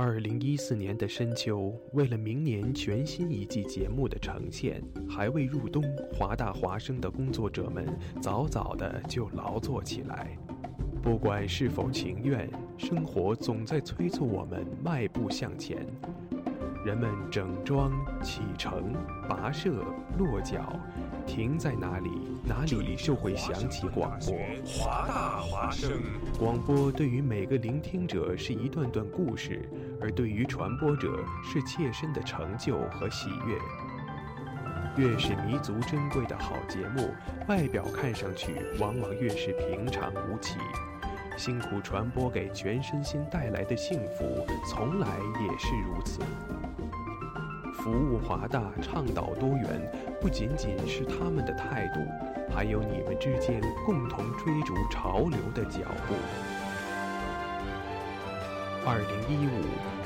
[0.00, 5.82] 二零一四年的深秋，为了明年全新一季节目的呈现，还未入冬，
[6.14, 7.84] 华大华生的工作者们
[8.22, 10.38] 早早的就劳作起来。
[11.02, 15.84] 不管是否情愿，生活总在催促我们迈步向前。
[16.84, 17.90] 人们整装
[18.22, 18.94] 启程、
[19.28, 19.84] 跋涉、
[20.16, 20.78] 落脚，
[21.26, 22.10] 停在哪里，
[22.46, 24.32] 哪里就会响起广播。
[24.64, 25.90] 华大华声，
[26.38, 29.68] 广播对于每个聆听者是一段段故事。
[30.00, 33.58] 而对于传播者是切身的成就和喜悦。
[34.96, 37.14] 越是弥足珍贵的好节目，
[37.46, 40.58] 外表看上去往往越是平常无奇。
[41.36, 45.06] 辛苦传播给全身心带来的幸福，从来
[45.40, 46.20] 也是如此。
[47.74, 49.88] 服务华大，倡导多元，
[50.20, 52.00] 不仅仅是他们的态度，
[52.52, 56.14] 还有你们之间共同追逐潮流的脚步。
[58.86, 59.64] 二零一五，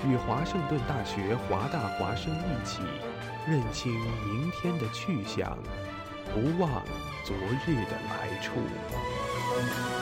[0.09, 2.83] 与华盛顿大学华大华生一起，
[3.47, 3.93] 认清
[4.27, 5.57] 明天的去向，
[6.33, 6.83] 不忘
[7.25, 10.02] 昨日的来处。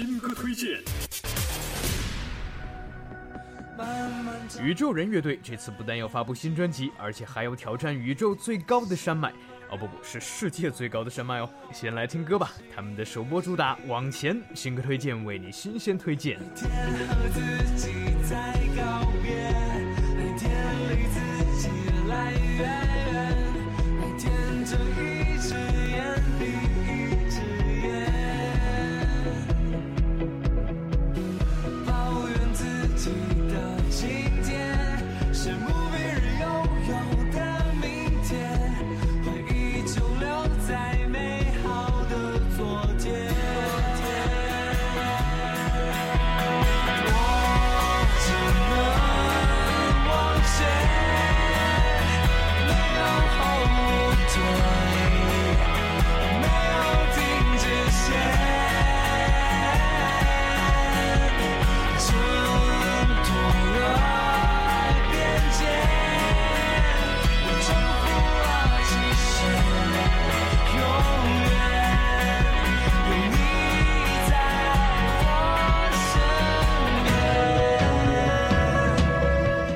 [0.00, 0.80] 新歌推荐。
[4.62, 9.30] 宇宙人乐队这次不但要发布新专辑，而且还要挑战宇宙最高的山脉。
[9.70, 11.50] 哦，不不是世界最高的山脉哦。
[11.70, 16.38] 先来听歌吧，他们的首播主打《往前》新歌推荐，为你新鲜推荐。
[16.54, 16.70] 天
[17.06, 17.40] 和自
[17.76, 17.92] 己
[18.26, 18.58] 在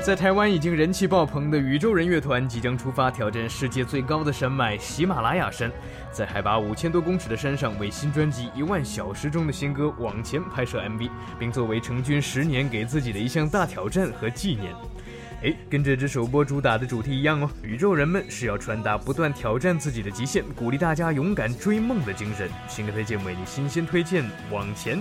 [0.05, 5.71] 在台湾已经人气爆棚的宇宙人乐团即将出发，挑战世界最高的山脉喜马拉雅山，
[6.11, 14.75] 在海拔五千多公尺的山上，为新专辑《一万小时》中的新歌《往前》拍摄 MV，并作为成军十年给自己的一项大挑战和纪念。
[15.41, 22.47] 哎，跟这支首播主打的主题一样哦，宇宙人们是要传达不断挑战自己的极限，鼓励大家勇敢追梦的精神。
[22.67, 24.99] 新歌推荐为你新鲜推荐《往前》。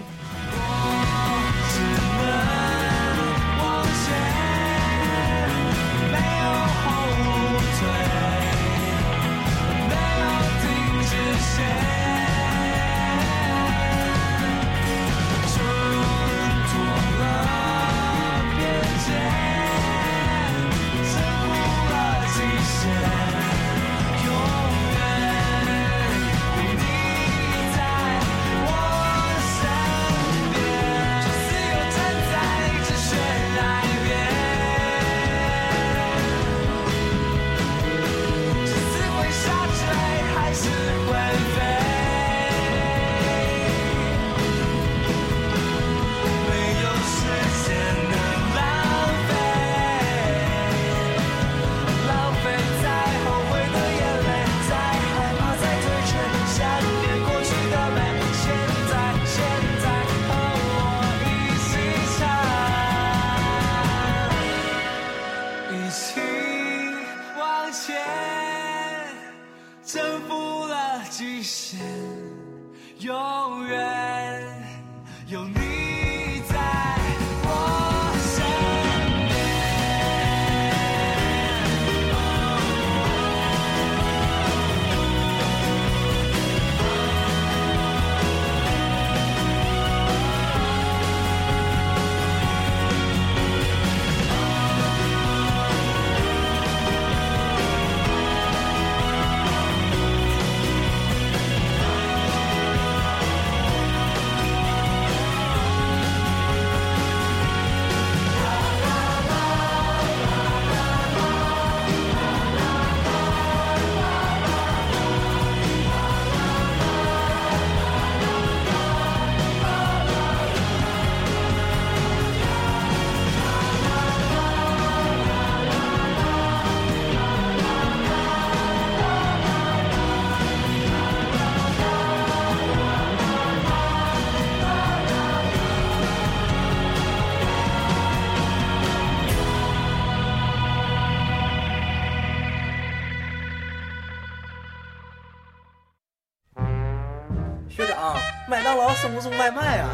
[149.05, 149.91] 送不送外卖啊？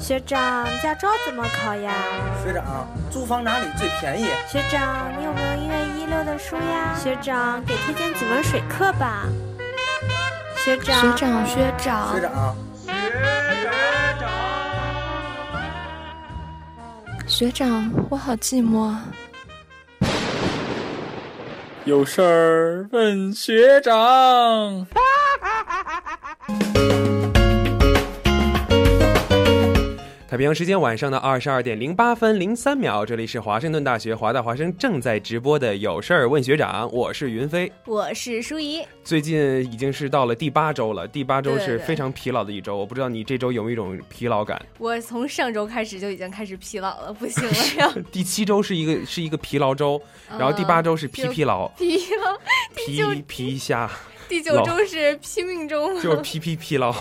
[0.00, 1.92] 学长，驾照怎么考呀？
[2.42, 4.24] 学长，租房哪里最便宜？
[4.48, 6.92] 学长，你有没有音乐一六的书呀？
[7.00, 9.28] 学长，给推荐几门水课吧。
[10.56, 12.56] 学长，学长，学长，学长，
[17.28, 19.04] 学长，我好寂寞啊。
[21.84, 24.88] 有事儿问学长。
[30.30, 37.72] 太平洋时间晚上的二十二点零八分零三秒，这里是华盛顿大学华大华生正在直播的有事儿问学长，我是云飞。
[37.84, 38.80] 我是舒怡。
[39.02, 42.76] 最近已经是到了第八周了，第八周是非常疲劳的一周。
[42.76, 44.64] 我不知道你这周有没有一种疲劳感？
[44.78, 47.92] 我从上周开始就已经开始疲劳了，不行了呀！
[48.12, 52.38] 第七周是一个是一个疲劳周，然后第八周是疲疲劳， 疲劳，
[52.76, 53.90] 第九疲疲下。
[54.30, 56.94] 第九周是拼命周，就是疲疲疲劳。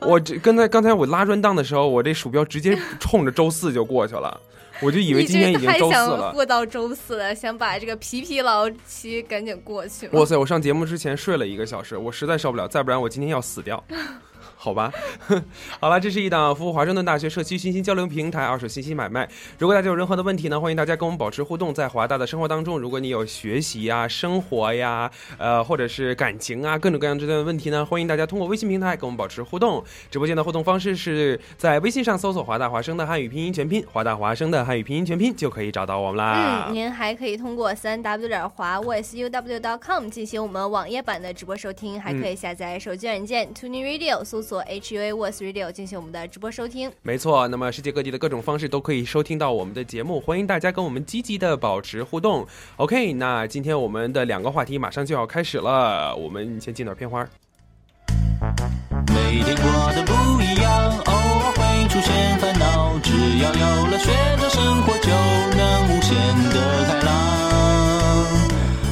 [0.00, 4.40] 我这刚才刚才我拉专档的时候，我这鼠标直接冲着周四就过去了，
[4.82, 6.32] 我就以为今天已经周四了。
[6.32, 10.08] 过到周四了，想把这个疲疲劳期赶紧过去。
[10.08, 10.36] 哇塞！
[10.36, 13.82] 我上节目之前睡了一个小时，我实在受不了，再不然我今天要死掉。
[14.64, 14.90] 好吧，
[15.78, 19.28] 好了，这是一档服务华盛顿大学社区信息交流平台，二手信息买卖。
[19.58, 21.74] 如果大家有任何的问题呢，欢迎大家跟我们保持互动。
[21.74, 29.84] 在华大的生活当中，如果你有学习呀、生活呀，呃，或者是感情啊，各种各样之类的问题呢，欢迎大家通过微信平台跟我们保持互动。
[30.10, 36.68] 直播间的互动方式是在微信上搜索华大华生的汉语拼音全拼，华大华生的汉语拼音全拼就可以找到我们啦。
[36.68, 46.90] 嗯，您还可以通过三 w 点华 voiceuw.com 进行我们网页版的直播收听，还可以下载手机软件 Tuning Radio，搜索 HUA Voice Radio 进行我们的直播收听。
[47.02, 52.46] 没错，那么世界各地的各种方式都可以收听到我们的节目，欢迎大家跟我们积极的保持互动。
[52.76, 57.26] OK，那今天我们的两个话题马上就要开始了，我们先进段片花。
[59.08, 60.12] 每天过得不
[60.42, 65.08] 一样，偶尔会出现烦恼，只要有了学着生活，就
[65.56, 66.14] 能无限
[66.50, 67.08] 的开朗。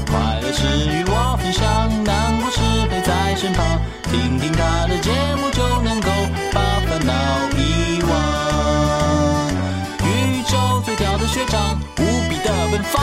[0.07, 2.22] 快乐是与我分享，难过时陪在
[3.43, 3.67] 身旁，
[4.05, 6.09] 听听他的节目就能够
[6.53, 7.13] 把烦恼
[7.59, 9.51] 遗忘。
[10.07, 13.03] 宇宙最屌的学长，无比的奔放。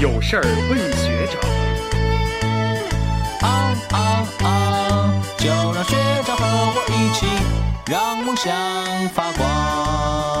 [0.00, 1.40] 有事儿问学长。
[3.48, 3.48] 啊
[3.92, 5.14] 啊啊！
[5.38, 5.94] 就让学
[6.26, 6.44] 长和
[6.74, 7.26] 我一起，
[7.86, 8.52] 让梦想
[9.10, 10.39] 发光。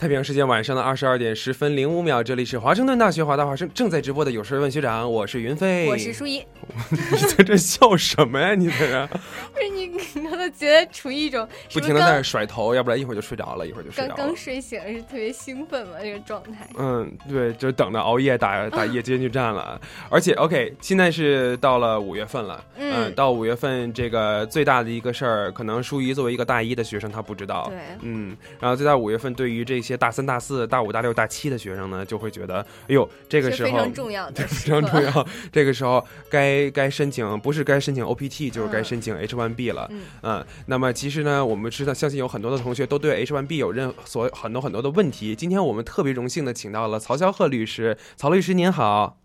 [0.00, 6.42] 太平洋时间晚上的二十二点十分零五秒，这里是华盛顿大学华大华生正在直播的有事问学长，我是云飞，我是舒怡。
[6.88, 8.54] 你在这笑什么呀？
[8.54, 9.06] 你在这
[9.52, 14.28] 不是你，你刚才觉得处于一种不停的在那甩头，要不然一会儿就睡着了，一会儿就睡刚着了。
[14.28, 15.96] 刚睡醒，是特别兴奋嘛？
[16.00, 16.66] 这个状态。
[16.78, 19.78] 嗯，对，就等着熬夜打打夜间去战了。
[20.08, 22.64] 而且，OK，现在是到了五月份了。
[22.78, 27.66] 嗯到五月份这个最大的一个事儿，可能舒怡作为一个大一的学生，他不知道。
[27.68, 35.26] 对嗯，然后最大五月份，对于这些大三、大四、大五、大六、大七的学生呢，就会觉得，哎呦，这个时候非常重要的非常重要。
[35.52, 39.86] 这个时候该该申请，不是该申请 OPT，就是该申请 H1B 了。
[39.90, 45.34] 嗯嗯，那么其实呢，我们知道，相信有很多的同学都对 H1B 有任所很多很多的问题。
[45.34, 49.18] 今天我们特别荣幸的请到了曹霄鹤律师，曹律师您好。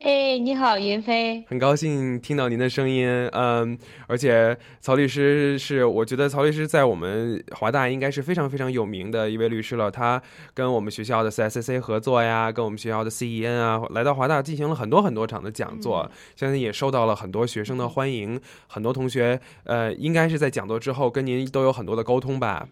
[0.00, 3.08] 哎，你好，云飞，很高兴听到您的声音。
[3.32, 3.76] 嗯，
[4.06, 9.90] 而且曹律师是，我觉得曹律师在我们华大应该是非常非常有名的一位律师了。
[9.90, 10.22] 他
[10.54, 18.40] 跟我们学校的 CSCC 合作呀，跟我们学校的 CEN 啊，来到华大进行了很多很多场的讲座，相信也受到了很多学生的欢迎。
[18.68, 22.68] 很多同学，呃，应该是在讲座之后跟您都有很多的沟通吧。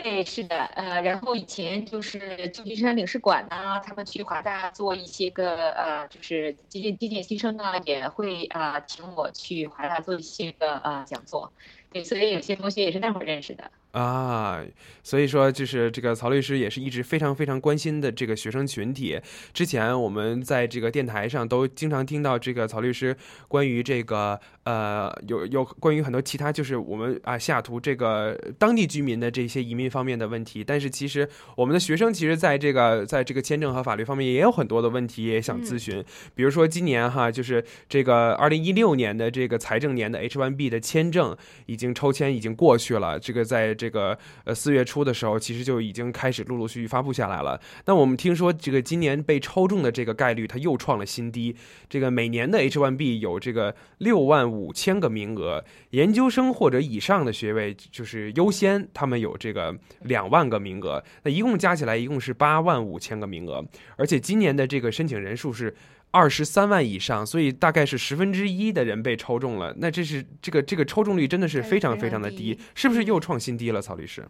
[0.00, 11.52] 对，是的，呃，然后以前就是旧金山领事馆呢，他们去华大做一些个呃，就是接见接见新生啊，也会啊请我去华大做一些个呃讲座，
[11.90, 13.72] 对，所以有些同学也是那会儿认识的。
[13.92, 14.62] 啊，
[15.02, 19.18] 所以说就是这个曹律师也是一直非常非常关心的这个学生群体。
[19.54, 23.16] 之前我们在这个电台上都经常听到这个曹律师
[23.48, 30.62] 关于这个呃有有关于很多其他就是我们啊西雅图这个当地居民的这些移民方面的问题。
[30.62, 31.26] 但是其实
[31.56, 36.04] 我们的学生其实在这个在这个签证和法律方面也有很多的问题也想咨询。
[36.34, 43.77] 比如说今年哈就是这个二零一六年的这个财政年的 H1B 的签证已经抽签已经过去了，这个在。
[43.78, 47.58] 这个呃四月初的时候，其实就已经开始陆陆续续发布下来了。
[47.86, 51.54] 那我们听说，这个今年被抽中的这个概率，它又创了新低。
[51.88, 61.02] 这个每年的 H1B 有这个六万五千个名额，研究生或者以上的学位就是优先，他们有这个两万个名额。
[61.22, 63.64] 那一共加起来一共是八万五千个名额，
[63.96, 65.72] 而且今年的这个申请人数是。
[66.10, 69.74] 二十三万以上，所以大概是十分之一的人被抽中了。
[69.78, 73.82] 那这是这个这个抽中率真的是非常非常的低，是不是又创新低了？
[73.82, 74.26] 曹律师？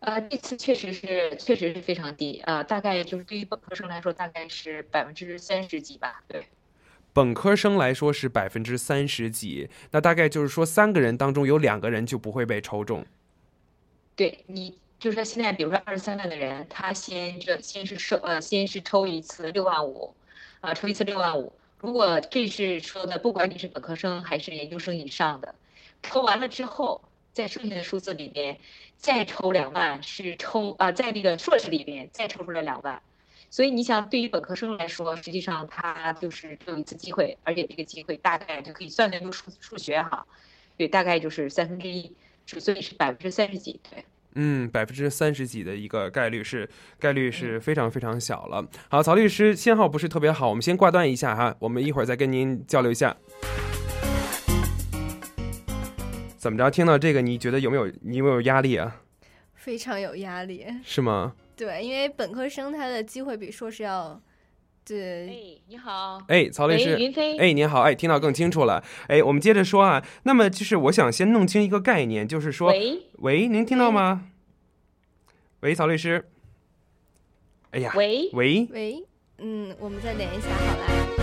[0.00, 6.22] 呃，这次确实是确实是非常低啊，大概就是对于本科生来说，大概是百分之三十几吧。
[6.26, 6.44] 对，
[7.12, 13.06] 本科生来说是百分之三十几，那大概就是说三个人当中有两个人就不会被抽中。
[14.16, 14.76] 对你。
[14.98, 20.14] 就是说，现在比如说二十三万的人，他先这先是收呃，先是抽一次六万五，
[20.62, 21.52] 啊，抽一次六万五。
[21.80, 25.56] 如果这是说的，不管你是本科生还是研究生以上的，
[26.04, 27.02] 抽完了之后，
[27.32, 28.60] 在剩下的数字里面
[28.96, 33.02] 再抽两万，是抽啊，在那个硕士里面再抽出来两万。
[33.50, 40.24] 所以你想，对于本科生来说，实际上他就是只有一次机会，而且这个机会大概就可以算算用数数学哈，
[40.76, 42.14] 对，大概就是三分之一，
[42.46, 44.04] 所以是百分之三十几，对。
[44.34, 48.66] 嗯，百分之三十几的一个概率是概率是非常非常小了。
[48.88, 53.16] 好，曹律师信号不是特别好，我们先挂断一下哈，我们一会儿再跟您交流一下。
[56.36, 56.70] 怎么着？
[56.70, 59.02] 听到这个，你觉得有没有你有没有压力啊？
[59.54, 60.66] 非常有压力。
[60.82, 61.34] 是吗？
[61.56, 64.20] 对，因为本科生他的机会比硕士要。
[64.84, 65.34] 对，哎，
[65.68, 66.96] 你好，哎，曹律师，
[67.38, 74.28] 哎，您好，哎，听到更清楚了，哎，我们接着说啊，那么就是我想先弄清一个概念，就是说，喂，喂，您听到吗？
[75.60, 76.24] 喂，曹律师，
[77.70, 79.04] 哎呀，喂，喂，喂，
[79.38, 81.21] 嗯，我们再连一下，好了。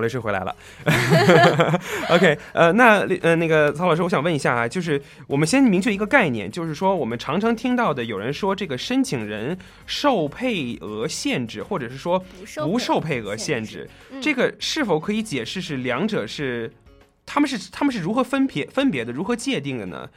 [0.00, 0.56] 曹律师回来了，
[2.08, 12.18] OK，呃，那呃，那个曹老师，我想问一下啊，就是我们先明确一个概念，就是说我们常常听到的有人说这个申请人受配额限制，或者是说
[12.62, 13.86] 不受配额限制，
[14.22, 16.72] 这个是否可以解释是两者是
[17.26, 20.08] 他们是他们是如何分别分别的，如何界定的呢？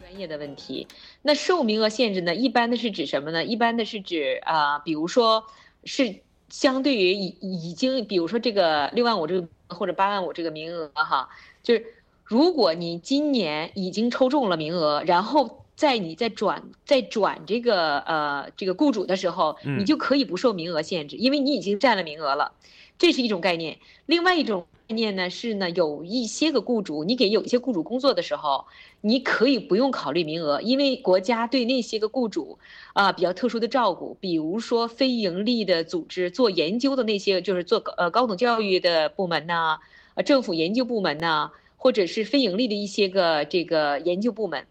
[0.00, 0.88] 专业的问题，
[1.22, 2.34] 那受名额限制呢？
[2.34, 3.44] 一般的是指什么呢？
[3.44, 5.44] 一般的是指啊，比如说。
[5.84, 11.28] 是相对于已已经，比如说这个六万五这个或者八万五这个名额哈，
[11.62, 11.84] 就是
[12.24, 22.52] 如果你今年已经抽中了名额，然后在你在转在转这个呃这个雇主的时候，你就可以不受名额限制，因为你已经占了名额了，
[22.98, 23.78] 这是一种概念。
[24.06, 24.66] 另外一种。
[24.86, 28.66] 概念呢是呢，有一些个雇主，你给有一些雇主工作的时候，
[29.00, 32.58] 你可以不用考虑名额，因为国家对那些个雇主，
[32.92, 39.78] 啊比较特殊的照顾，比如说非盈利的组织做研究的那些，就是做呃高等教育的部门呐，
[40.16, 44.66] 呃政府研究部门呐，或者是非盈利的一些个这个研究部门，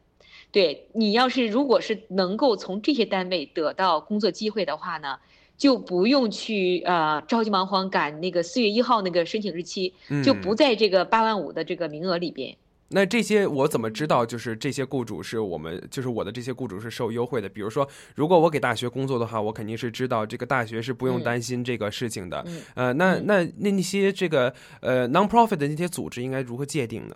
[0.52, 5.18] 对你要是如果是能够从这些单位得到工作机会的话呢？
[5.64, 12.54] 就不用去呃着急忙慌赶那个四月一号那个申请日期，就不在这个八万五的这个名额里边。
[12.90, 14.26] 那这些我怎么知道？
[14.26, 17.48] 就是这些雇主是我们，就是我的这些雇主是受优惠的。
[17.48, 22.44] 比如说，如果我给大学工作的话，我肯定是知道这个大学是不用担心这个事情的。
[22.46, 27.16] 嗯呃，那那那那些这个呃 non-profit 的那些组织应该如何界定呢？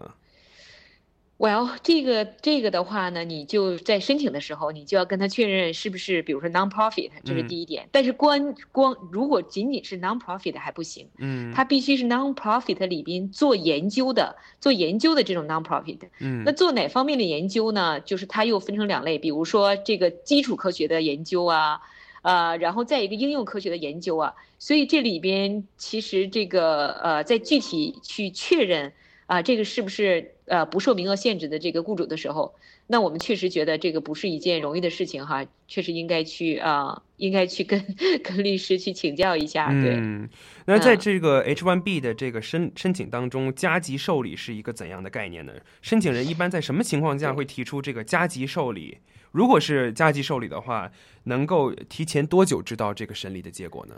[1.39, 7.88] Well，这个这个的话呢，你就在申请的时候，你就要跟他确认是不是，比如说 non-profit，这是嗯第一点。
[7.91, 16.00] 但是光光如果仅仅是 non-profit 还不行，嗯，它必须是 non-profit 里边做研究的，做研究的这种 non-profit。
[16.20, 18.00] 嗯那做哪方面的研究呢？
[18.00, 21.79] 就是它又分成两类，比如说这个基础科学的研究啊，
[22.24, 24.34] 呃，然后再一个应用科学的研究啊。
[24.58, 28.91] 所以这里边其实这个呃，在具体去确认
[29.27, 32.55] 啊、这个是不是呃不受名额限制的这个雇主的时候，
[32.88, 37.86] 那我们确实觉得这个不是一件容易的事情哈，确实应该去啊、应该去跟
[38.24, 39.96] 跟律师去请教一下，对。
[39.98, 40.29] 嗯，
[40.65, 45.53] 那在嗯这个 H1B 的这个申申请当中，加急受理是一个怎样的概念呢？
[45.81, 48.98] 申请人一般在什么情况下会提出这个加急受理？
[49.34, 50.89] 如果是加急受理的话，
[51.25, 53.96] 能够提前多久知道这个审理的结果呢？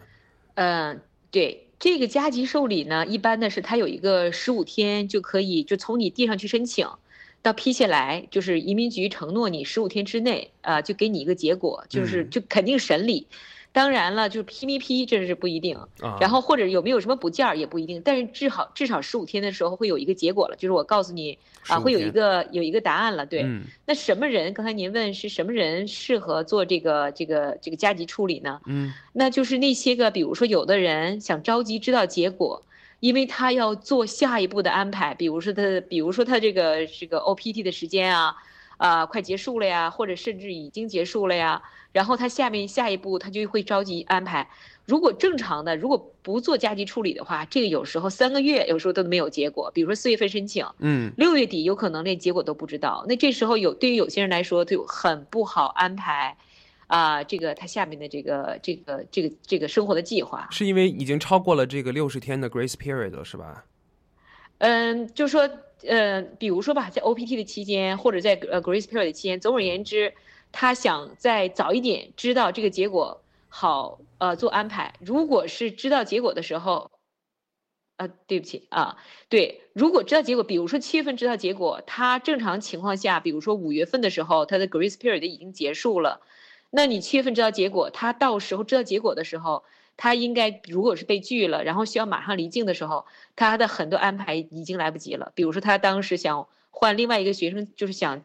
[0.55, 6.89] 嗯，对，这个加急受理呢，一般的是它有一个十五天就可以，就从你递上去申请
[7.41, 13.27] 到批下来，就是移民局承诺你十五天之内，啊、就给你一个结果，就是嗯就肯定审理。
[13.71, 23.43] 当然了，就是批没批这是不一定，啊然后或者有没有什么补件儿也不一定，但是至少至少十五天的时候会有一个结果了，就是我告诉你啊，会有一个有一个答案了，对。
[23.43, 24.53] 嗯那什么人？
[24.53, 28.59] 刚才您问是什么人适合做这个这个这个加急处理呢？
[28.65, 32.63] 嗯那就是那些个，比如说有的人想着急知道结果，
[32.99, 38.35] 因为他要做下一步的安排，比如说他，比如说他这个这个 OPT 的时间啊，
[38.77, 44.49] 啊、快结束了呀，或者甚至已经结束了呀，然后他下面下一步他就会着急安排。
[44.85, 49.69] 如果正常的，如果不做加急处理的话，这个有时候三个月有时候都没有结果。
[49.71, 53.05] 比如说四月份申请，嗯六月底有可能连结果都不知道。
[53.07, 56.35] 那这时候有对于有些人来说就很不好安排，
[56.87, 60.47] 啊、这个他下面的这个这个这个这个生活的计划。
[60.49, 63.65] 是因为已经超过了这个六十天的 grace period 了，是吧？
[64.57, 65.49] 嗯，就是说，
[65.87, 70.13] 呃，比如说吧，在 OPT 的期间，或者在呃 Grace Period 的期间，总而言之，
[70.51, 74.93] 他想再早一点知道这个结果，好呃做安排。
[74.99, 76.91] 如果是知道结果的时候，
[77.97, 86.21] 呃，对不起啊，对，如果知道结果，比如说七月份知道结果，他正常情况下，比如说五月份的时候，他的 Grace Period 已经结束了，
[86.69, 89.63] 那你七月份知道结果，他到时候知道结果的时候，
[89.97, 95.33] 他应该如果是被拒了，然后需要马上离境的时候，他的很多安排已经来不及了。
[95.35, 98.23] 比如说他当时想换另外一个学生，就是想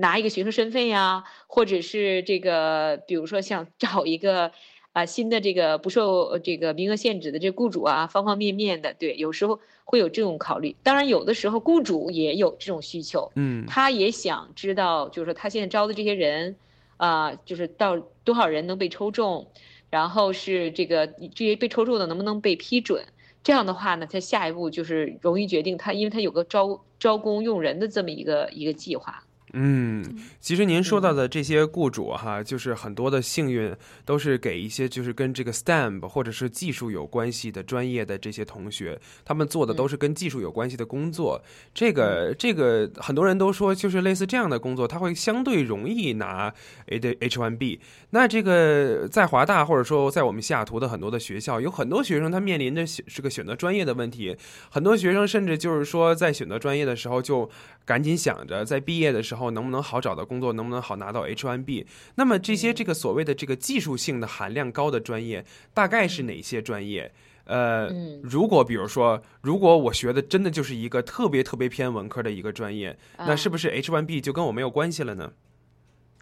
[0.00, 4.50] 拿一个学生身份呀，或者是这个，比如说想 找一个
[4.92, 10.74] 啊、新的这个不受呃这个名额限制的这雇主啊，方方面面的，对，有时候会有这种考虑。
[10.82, 16.56] 当然，有的时候雇主也有这种需求，嗯他也想知道，就是说他现在招的这些人，
[16.96, 19.46] 啊、就是到多少人能被抽中，
[19.90, 23.04] 然后是这个这些被抽中的能不能被批准。
[23.42, 29.22] 这样的话呢，他下一步就是容易决定他，因为他有个招招工用人的这么一个一个计划。
[29.52, 30.04] 嗯，
[30.38, 41.42] 其实您说到的这些雇主哈，就是很多的幸运都是给一些就是跟这个 STEM 或者是技术有关系的专业的这些同学，他们做的都是跟技术有关系的工作。
[41.74, 46.54] 这个这个很多人都说，就是类似这样的工作，他会相对容易拿
[46.86, 47.80] A 的 H1B。
[48.10, 54.36] 那这个在华大或者说在我们西雅图的很多的学校，有很多学生他面临着选这个选择专业的问题，
[54.68, 57.48] 很多学生甚至就是说在选择专业的时候就
[57.84, 61.86] 赶紧想着在毕业的时候能不能好找到工作，能不能好拿到 H1B。
[62.16, 67.12] 那么这些这个所谓的这个技术性的含量高的专业，大概是哪些专业？
[67.44, 75.32] 呃，嗯如果比如说，如果我学的真的就是一个特别特别偏文科的一个专业，那啊是不是 H1B 就跟我没有关系了呢？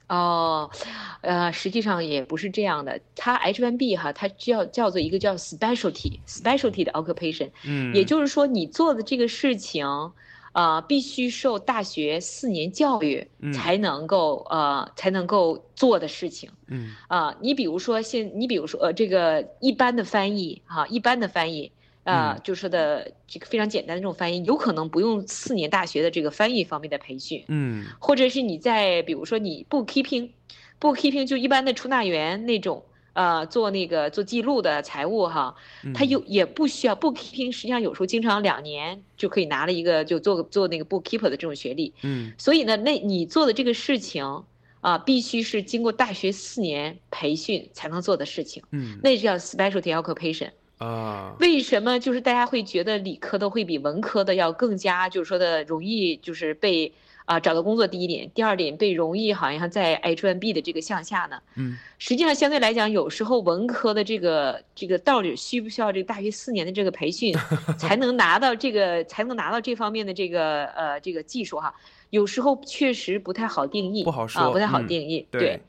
[0.09, 0.71] 哦，
[1.21, 3.01] 呃，实际上也不是这样的。
[3.15, 9.87] 它 H1B 哈，它叫叫做一个叫 specialty specialty 的 occupation，嗯也就是说你做的这个事情，
[10.55, 16.51] 呃，必须受大学四年教育嗯才能够、呃才能够做的事情。
[16.69, 21.71] 嗯啊、你比如说现，你比如说呃，这个一般的翻译哈、一般的翻译，
[22.09, 32.83] 啊、嗯就说的这个非常简单的这种翻译，有可能不用四年大学的这个翻译方面的培训，嗯或者是你在比如说你 bookkeeping，bookkeeping 就一般的出纳员那种。
[33.15, 35.53] 呃，做那个做记录的财务哈，
[35.93, 44.45] 他嗯有也不需要 bookkeeping，实际上有时候经常两年就可以拿了一个就做做那个 bookkeeper 的这种学历，嗯所以呢，那你做的这个事情
[44.83, 50.51] 啊，必须是经过大学四年培训才能做的事情，嗯那叫 specialty occupation。
[50.79, 51.35] 啊。
[51.41, 56.93] 为什么就是大家会觉得理科的会比文科的要更加就是说的容易就是被
[57.25, 57.87] 啊找到工作？
[57.87, 61.39] 第一点，第二点被容易好像在 H1B 的这个向下呢？
[61.57, 67.35] 嗯，实际上相对来讲，有时候文科的这个这个到底需不需要这个大学四年的这个培训，
[67.79, 71.75] 才能拿到这个才能拿到这方面的这个呃这个技术哈？
[72.11, 75.61] 有时候确实不太好定义，不好说，啊，不太好定义，对，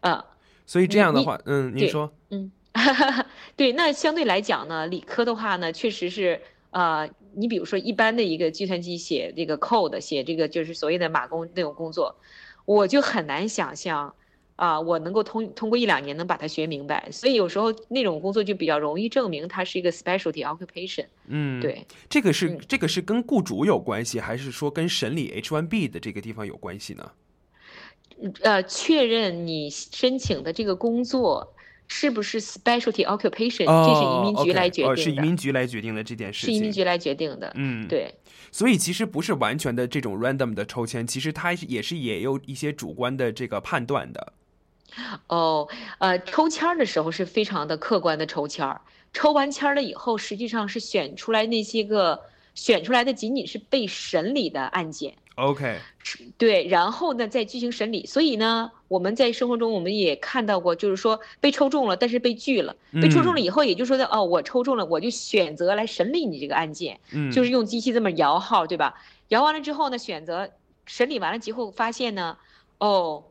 [0.00, 0.24] 啊，
[0.64, 2.50] 所以这样的话，嗯，您说，嗯，
[3.56, 12.16] 对，那相对来讲呢，理科的话呢，确实是，呃，你比如说一般的一个计算机写这个 code，写这个就是所谓的码工那种工作，
[12.64, 14.14] 我就很难想象，
[14.56, 27.12] 啊，我能够通通过一两年能把它学明白，所以有时候那种工作就比较容易证明它是一个 specialty occupation，嗯，对，这个是这个是跟雇主有关系，还是说跟审理 H1B 的这个地方有关系呢？
[28.42, 31.52] 呃，确认你申请的这个工作
[31.88, 37.52] 是不是 specialty occupation，、哦、这是移民局来决定的、哦，是移民局来决定的这件事情，是移民局来决定的。
[37.54, 38.14] 嗯，对。
[38.50, 44.32] 所以其实不是完全的这种 random 的抽签，其实它也是也有一些主观的这个判断的。
[45.28, 45.66] 哦，
[45.98, 48.80] 呃，抽签儿的时候是非常的客观的抽签儿，
[49.14, 52.20] 抽完签儿了以后，实际上是选出来那些个
[52.54, 55.14] 选出来的仅仅是被审理的案件。
[55.36, 55.78] OK，
[56.36, 58.04] 对，然后呢再进行审理。
[58.04, 62.76] 所以呢，我们在生活中我们也看到过，就是说被抽中了，但是被拒了。
[63.00, 68.94] 被抽中了以后，也就是说的哦，我抽中了，我就选择来审理你这个案件，嗯，就是用机器这么摇号，对吧？
[69.28, 70.50] 摇完了之后呢，选择
[70.84, 72.36] 审理完了之后，发现呢，
[72.76, 73.24] 哦，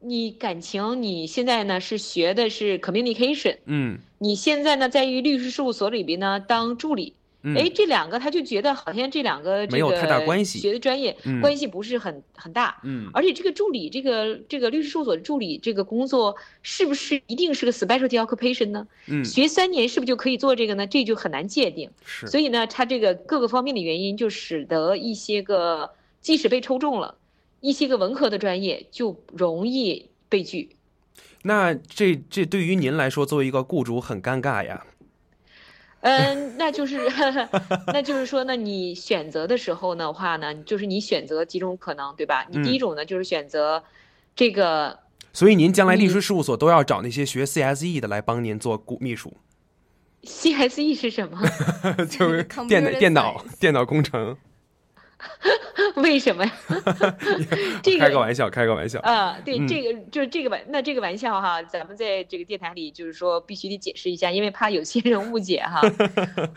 [0.00, 7.14] 你感情你现在呢是学的是 communication，嗯，你现在呢在于律师事务所里边呢当助理。
[7.56, 12.80] 哎，这两个他就觉得好像这两个没有太大关系，学的专业关系不是很很大。
[12.84, 18.86] 嗯，而且这个助理，这个这个律师事务所的助理这个工作，是不是一定是个 specialty occupation 呢？
[19.06, 20.86] 嗯，学三年是不是就可以做这个呢？
[20.86, 21.90] 这就很难界定。
[22.04, 27.14] 是，所以呢，他这个各个方面的原因，就使得一些个即使被抽中了，
[27.60, 30.70] 一些个文科的专业就容易被拒。
[31.42, 34.84] 那这这对于您来说，作为一个雇主很尴尬呀。
[36.00, 37.00] 嗯，那就是，
[37.92, 42.46] 那就是说呢，你选择的时候的话呢，就是你选择几种可能，对吧？
[42.50, 43.82] 你第一种呢，就是选择
[44.36, 44.98] 这个。
[45.32, 49.36] 所以您将来律师事务所都要找那些学 CSE 的来帮您做顾秘书。
[50.22, 51.40] CSE 是什么？
[52.10, 54.36] 就是电电脑电脑工程。
[55.96, 56.52] 为什么呀？
[57.82, 59.36] 这个开个玩笑，开个玩笑啊！
[59.44, 65.80] 对，嗯、这个就是这个玩，那这个玩笑哈，咱们在这个电台里就是说必须得解释一下，因为怕有些人误解哈。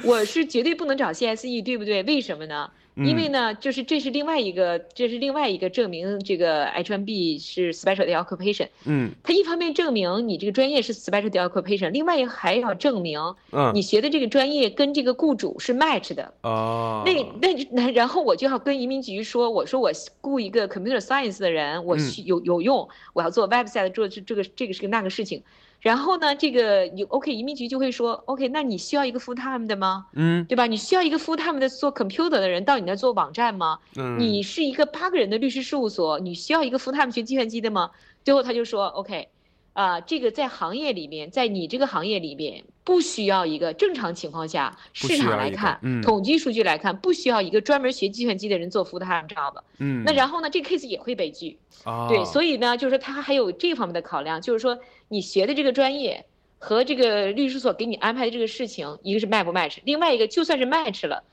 [0.04, 2.04] 我是绝对不能找 CSE，对不对？
[2.04, 2.70] 为什么呢？
[2.96, 8.68] 因为呢，就是这是另外一个，这是另外一个证明这个 H1B 是 specialty occupation。
[8.86, 13.20] 嗯，它一方面证明你这个专业是 specialty occupation，另外还要证明，
[13.52, 16.34] 嗯，你学的这个专业跟这个雇主是 match 的。
[16.42, 25.42] 哦，那那那，然后我就要跟移民局说，我说我雇一个 computer science 的人，我有有用，我要做 website 做这这个这个是个那个事情。
[25.82, 30.06] 然后呢，这个有 OK 移民局就会说 OK，那你需要一个 full time 的吗？
[30.14, 30.68] 嗯，对吧？
[30.68, 33.80] 你需要一个 full time 的做 computer 的人到你那做网站吗？
[33.98, 37.90] 嗯，你是一个八个人的律师事务所，你需要一个 full time 学计算机的吗？
[38.24, 39.28] 最后他就说 OK，
[39.74, 49.54] 啊、呃，这个在行业里面，在你这个行业里边不需要一个正常情况下市场来看，嗯、统计数据来看，不需要一个专门学计算机的人做 full time job。
[49.78, 51.58] 嗯，那然后呢，这个 case 也会被拒。
[51.86, 56.26] 哦、对，所以呢，就是说他还有这方面的考量，就是说你学的这个专业。
[56.64, 61.24] 和这个律师所给你安排的这个事情，一个是 match 不 match，另外一个就算是 match 了，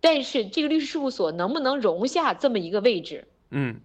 [0.00, 3.28] 但是这个律师事务所能不能容下这么一个位置？
[3.50, 3.76] 嗯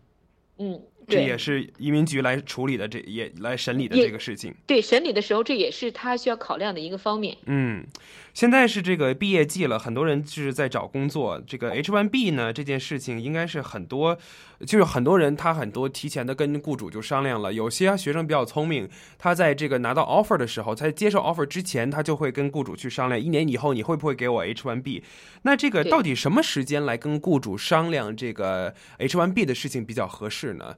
[0.58, 4.54] 嗯，这也是移民局来处理的，这也来审理的这个事情。
[4.66, 7.38] 对，审理的时候这也是他需要考量的一个方面。
[7.46, 7.86] 嗯，
[8.34, 11.42] 现在是这个毕业季了，很多人就是在找工作。
[11.48, 14.18] 这个 H1B 呢，这件事情应该是很多，
[14.66, 17.54] 就是很多人他很多提前的跟雇主就商量了。
[17.54, 25.04] 有些学生比较聪明，他在这个拿到 offer 的时候，在接受 offer 之前，他就会跟雇主去商量，一年以后你会不会给我 H1B？
[25.44, 30.76] 那这个到底什么时间来跟雇主商量这个 H1B 的事情比较合适呢？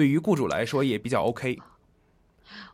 [0.00, 1.58] 对于雇主来说也比较 OK。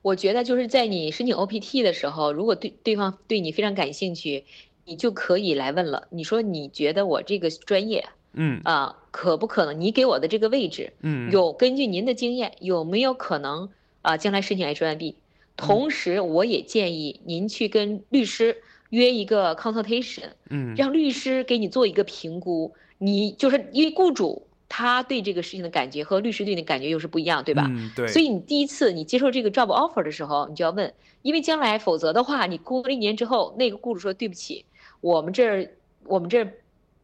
[0.00, 4.44] 我觉得就是在你申请 OPT 的时候，如果对对方对你非常感兴趣，
[4.84, 6.06] 你就可以来问了。
[6.10, 9.80] 你说你觉得我这个专业，嗯啊，可不可能？
[9.80, 13.70] 你给我的这个位置，嗯，有根据您的经验，有没有可能
[14.02, 15.16] 啊将来申请 H1B？
[15.56, 18.58] 同时，我也建议您去跟律师
[18.90, 22.72] 约一个 consultation，嗯，让律师给你做一个评估。
[22.98, 27.66] 你就是因为雇主他对这个事情的感觉和律师对你的感觉又是不一样，对吧？
[27.70, 28.08] 嗯，对。
[28.08, 34.64] 所以你第一次你接受这个 job offer 的时候，你就要问，因为将来否则的话，你工作了一年之后，那个雇主说对不起，
[35.00, 35.70] 我们这儿
[36.04, 36.52] 我们这儿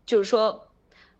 [0.05, 0.68] 就是说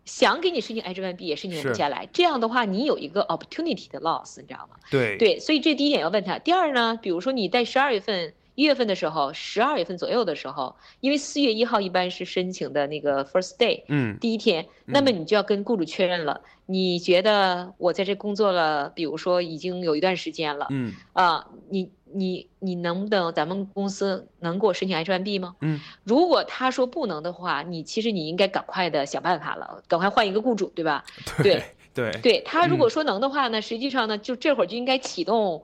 [0.05, 4.75] 想给你申请 H1B 也申请不下来，这样的话你有一个 opportunity 的 loss，你知道吗？
[4.91, 6.37] 对对，所以这第一点要问他。
[6.39, 8.33] 第二呢，比如说你在十二月份。
[8.55, 25.55] 一月份的时候，十二月份左右的时候，因为四月一号一般是申请的那个 first day，嗯，第一天，那么你就要跟雇主确认了，你觉得我在这工作了，比如说已经有一段时间了，嗯，啊，你你你能不能咱们公司能给我申请 H1B 吗？
[25.61, 31.03] 嗯，如果他说不能的话，你其实你应该赶快的想办法了，赶快换一个雇主，对吧？
[31.41, 31.63] 对
[31.93, 35.63] 对对，他如果说能的话呢，实际上呢，就这会儿就应该启动。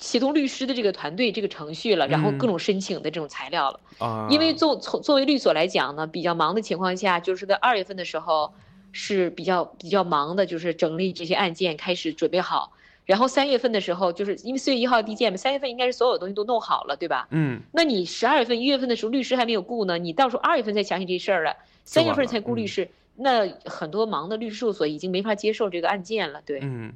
[0.00, 3.80] 启动律师的这个团队这个程序了，然后各种申请的这种材料了。
[3.98, 8.50] 啊，因为作从作为律所来讲呢，比较忙的情况下，就是在二月份的时候
[8.92, 12.72] 是比较比较忙的，就是整理这些案件，开始准备好。
[13.04, 17.28] 然后三月份的时候，就是因为四月一号递件嘛，三月份应该是所有东西都弄好了，对吧？
[17.30, 17.60] 嗯。
[17.72, 22.88] 那你十二月份、一月份的时候，律师还没有雇呢，你到时候二月份才想起这事儿了，三月份才雇律师，
[23.20, 26.60] 那很多忙的律师事务所已经没法接受这个案件了，对。
[26.62, 26.92] 嗯。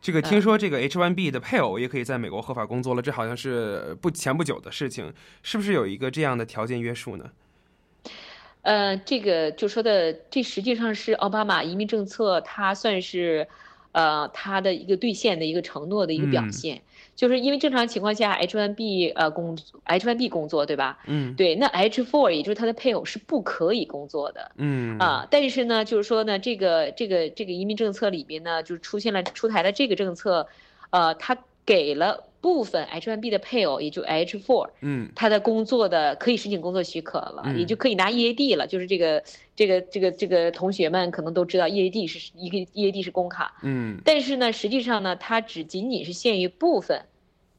[0.00, 5.12] 这个听说这个 H1B 的配偶也可以在美国合法工作了，这好像是不前不久的事情，
[5.42, 7.30] 是不是有一个这样的条件约束呢？
[8.62, 13.48] 呃，这个就说的，这实际上是奥巴马移民政策，它算是，
[13.96, 16.82] 呃，他的一个兑现的一个承诺的一个表现。
[17.14, 19.56] 就是因为正常情况下，H1B 呃工
[19.86, 20.98] H1B 工作对吧？
[21.06, 24.52] 嗯，对，那 H4 也就是他的配偶是不可以工作的。
[24.56, 30.46] 嗯啊，但是呢，就是说呢，这个这个这个移民政策里边呢，就是出现了出台了这个政策，
[30.90, 38.68] 呃，他给了部分 H1B 的配偶，也就 H4，嗯，他的工作的可以申请工作许可了，也就可以拿 EAD 了。
[38.68, 39.20] 就是这个
[39.56, 43.56] 这个这个这个同学们可能都知道，EAD 是一个 EAD 是工卡。
[43.64, 47.02] 嗯，但是呢，实际上呢，它只仅仅是限于部分。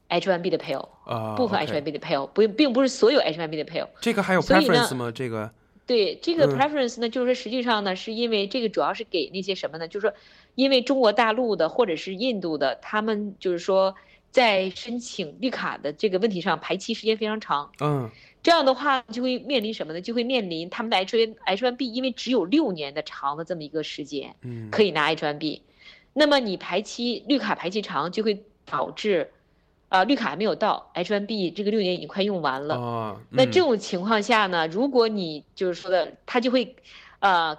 [0.08, 3.88] H1B 的配偶啊，部分 H1B 的配偶，不，并不是所有 H1B 的配偶。
[4.00, 5.12] 这个还有 preference 吗？
[5.14, 5.52] 这个？
[5.86, 9.86] 对，这个 preference 呢，就是说实际上呢，是因为这个主要是给那些什么呢？
[9.86, 10.14] 就是说，
[10.54, 13.94] 因为中国大陆的或者是印度的，他们就是说
[14.30, 17.70] 在申请绿卡的这个问题上排期时间非常长。
[17.80, 18.10] 嗯，
[18.42, 20.00] 这样的话就会面临什么呢？
[20.00, 25.60] 就会面临他们的 H1 H1B，因为只有六年的长的这么一个时间，嗯，可以拿 H1B，
[26.12, 29.30] 那么你排期绿卡排期长，就会导致。
[29.90, 32.74] 啊，绿卡还没有到，H1B 这个六年已经快用完了。
[32.74, 36.76] 哦，那这种情况下呢，如果你就是说的，他就会，
[37.20, 37.56] 呃，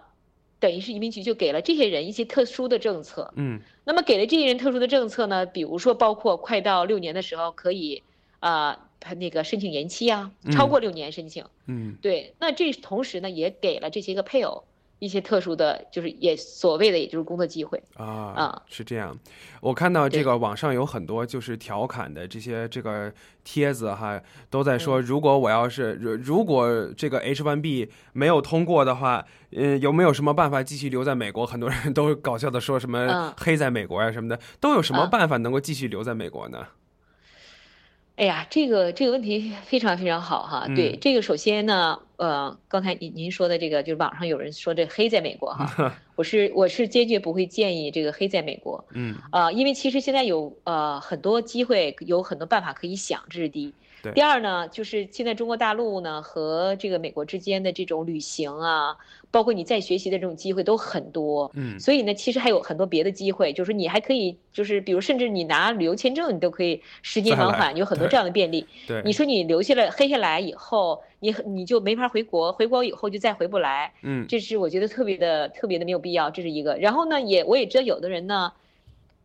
[0.59, 3.33] 等于是移民局就给了这些人一些特殊的政策。
[3.35, 3.59] 嗯。
[3.89, 8.03] 那么给了这些人特殊的政策呢，比如说包括快到六年的时候可以，
[8.39, 11.43] 啊，那个申请延期啊，超过六年申请。
[11.65, 11.97] 嗯。
[11.99, 14.63] 对，那这同时呢，也给了这些个配偶。
[14.99, 17.81] 一些特殊的就是也所谓的也就是工作机会。
[17.95, 18.61] 啊啊。
[18.67, 19.17] 是这样，
[19.61, 23.11] 我看到这个网上有很多就是调侃的这些这个
[23.43, 31.45] 帖子哈，都在说如果我要是如如果这个 H1B 没有通过的话，嗯，有没有什么办法继续留在美国？
[31.45, 36.67] 很多人都搞笑的说什么黑在美国呀什么的，都有什么办法能够继续留在美国呢？
[38.19, 40.67] 哎呀，这个这个问题非常非常好哈。
[40.75, 48.83] 对，这个首先呢，呃，刚才您您说的这个，就是网上有人说这黑在美国哈， 我是我是坚决不会建议这个黑在美国。
[48.93, 49.15] 嗯。
[49.31, 53.73] 啊，因为其实现在有呃很多机会，有很多办法可以想，这是第一。
[54.15, 58.95] 第二呢，就是现在中国大陆呢和这个美国之间的这种旅行啊，
[59.31, 68.65] 包括你在学习的这种机会都很多，嗯，所以呢，其实还有很多别的机会，就是你还可以，就是比如甚至你拿旅游签证，你都可以时间往返，有很多这样的便利。
[68.87, 76.77] 对，你说你留下来黑下来以后，你你就没法回国，回国以后就再回不来，嗯，这是我觉得特别的特别的没有必要，这是一个。
[76.77, 78.53] 然后呢，也我也知道有的人呢，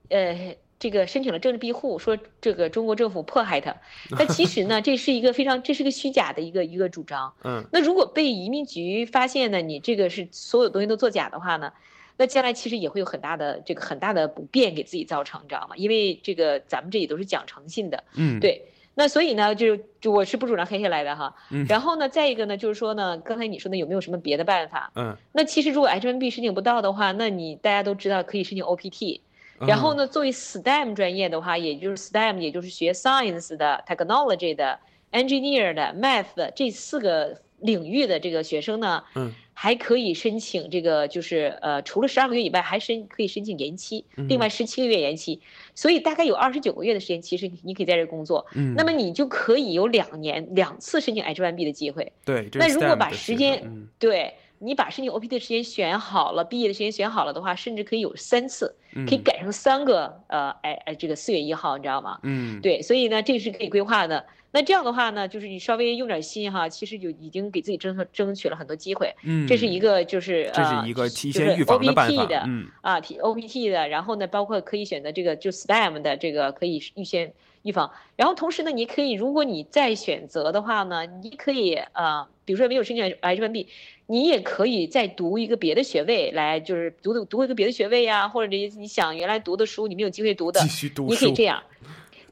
[0.08, 0.56] 呃。
[0.84, 3.74] 这个申请了政治庇护，说这个中国政府迫害他，
[4.18, 7.32] 但其实呢，这是一个非常，这是个虚假的一个一个主张。
[7.42, 11.72] 嗯，那如果被移民局发现呢，你这个是所有东西都作假的话呢，
[12.18, 15.74] 那将来其实也会有很大的这个很大的不便给自己造成，你知道吗？
[15.78, 18.04] 因为这个咱们这里都是讲诚信的。
[18.14, 18.60] 嗯，对。
[18.96, 21.34] 那所以呢，就就我是不主张黑下来的哈。
[21.50, 21.64] 嗯。
[21.66, 24.92] 然后呢，再一个呢，就是说呢，刚才你说的有没有什么别的办法？
[24.96, 25.16] 嗯。
[25.32, 29.22] 那其实如果 H1B 申请不到的话，那你大家都知道可以申请 OPT。
[29.60, 34.78] 然后呢，作为 STEM 专业的话，也就是 STEM，也就是学 science 的、technology 的、
[35.12, 45.40] engineer 的、math 的这四个领域的这个学生呢，嗯，还可以申请这个，就是呃，除了十二个月以外，还申可以申请延期，另外十七个月延期，
[45.74, 54.34] 所以大概有二十九个月的时间，其实你可以在这工作，嗯，那么你就可以有两年两次申请 H1B 的机会，对，那如果把时间，对。
[54.64, 58.74] 你把申请 OPT 的时间选好了，毕业的时间选好了的话，甚至可以有三次，
[59.06, 62.18] 可以改成三个呃哎哎这个四月一号，你知道吗？
[62.22, 64.24] 嗯，对，所以呢这是可以规划的。
[64.56, 69.12] 那这样的话呢，就是你稍微用点心哈，其实就已经给自己争争取了很多机会。
[69.24, 72.28] 嗯，这是一个就是这是一个提前预防的办法。
[72.46, 77.90] 嗯啊，T OPT 的，然后呢，包括可以选择这个就 STEM 的这个可以预先预防。
[78.14, 83.66] 然后同时呢，你可以如果你再选择的话呢，你可以呃，比如说没有申请 H1B，
[84.06, 90.60] 你也可以再读一个别的学位来，就是读读读一个别的学位呀，或者你你想原来读的书你没有机会读的，
[91.08, 91.62] 你可以这样。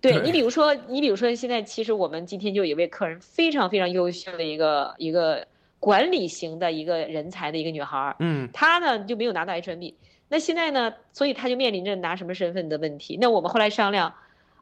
[0.00, 5.46] 对你比如说，你比如说，现在其实我们今天就有一位客人非常非常优秀的一个一个
[5.78, 9.94] 管理型的一个人才的一个女孩儿，嗯，她呢就没有拿到 H1B，
[10.28, 13.16] 那现在呢，所以她就面临着拿什么身份的问题。
[13.20, 14.12] 那我们后来商量，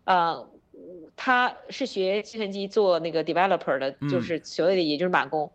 [0.05, 0.47] 呃，
[1.23, 5.53] 她是学计算机做那个 developer 的，就是所谓的也就是码工。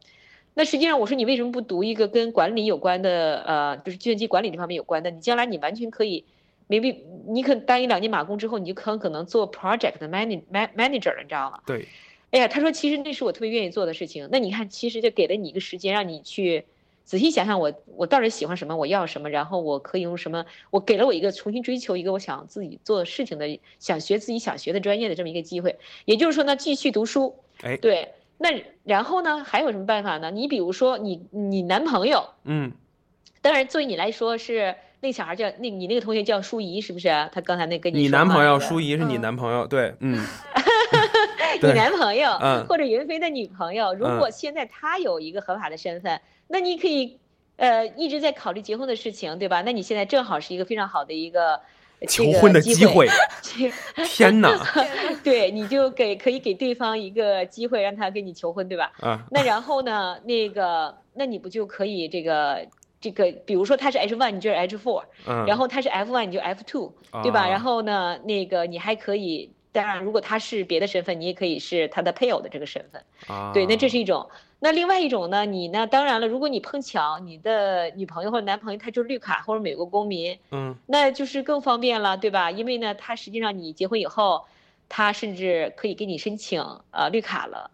[0.54, 5.10] 那实际上我说你为什么不读一个跟管理有关的，呃，就是计算机管理这方面有关的？
[5.10, 6.24] 你将来你完全可以。
[6.70, 6.98] maybe
[7.28, 10.44] 你可当一两年马工之后，你就很可能做 project manager
[10.76, 11.60] manager 了，你知道吗？
[11.66, 11.88] 对。
[12.30, 14.30] 哎呀，他说其实那是我特别愿意做的事情。
[14.32, 16.66] 那你看，其实就给了你一个时间，让你去
[17.06, 25.78] 仔细想想我我到底喜欢什么，我要什么，然后我可以用什么，我给了我一个重新追求一个我想自己做事情的，想学自己想学的专业的这么一个机会。
[26.04, 27.38] 也就是说呢，继续读书。
[27.64, 27.78] 哎。
[27.78, 28.10] 对。
[28.38, 28.50] 那
[28.84, 30.30] 然后呢，还有什么办法呢？
[30.30, 32.32] 你比如说你你男朋友。
[32.44, 32.74] 嗯。
[33.42, 34.76] 当然，作为你来说是。
[35.02, 37.08] 那小孩叫那，你那个同学叫舒怡，是不是？
[37.32, 40.18] 他刚才那跟你你男朋友舒怡是你男朋友，对，嗯
[41.62, 47.18] 你男朋友，嗯，或者云飞的女朋友，如果现在他有一个合法的身份，那你可以，
[47.58, 49.62] 呃，一直在考虑结婚的事情，对吧？
[49.62, 51.60] 那你现在正好是一个非常好的一个
[52.08, 53.08] 求婚的机会，
[54.06, 54.52] 天哪！
[55.24, 58.92] 对，你就给可以给对方一个机会，让他跟你求婚，对吧？
[59.00, 62.66] 啊，那然后呢，那个，那你不就可以这个？
[63.02, 67.48] 这个，比如说他是 H one，你就是 H four，嗯，然后他是 F one，你就 F two，对吧？
[67.48, 74.30] 然后呢，那个你还可以，当然，如果他是别的身份，你也可以是他的配偶的这个身份，啊，对，那这是一种。
[74.60, 82.50] 那另外一种呢，你呢，当然了，如果你碰巧你的女朋友或者男朋友他就是绿卡或者美国公民，嗯，那就是更方便了，对吧？
[82.50, 84.46] 因为呢，他实际上你结婚以后，
[84.88, 87.70] 他甚至可以给你申请呃绿卡了，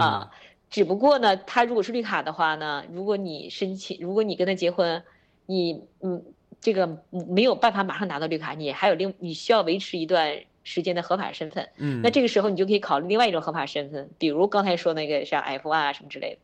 [0.00, 0.30] 啊。
[0.68, 5.00] 只不过呢，他如果是绿卡的话呢，如果你申请，如果你跟他结婚，
[5.46, 6.20] 你嗯，
[6.60, 11.68] 这个没有办法马上拿到绿卡，你还有另你需要维持一段时间的合法身份。
[11.76, 16.38] 嗯，那这个时候你就可以考虑另外一种合法身份，比如刚才说那个像 F1 啊什么之类的。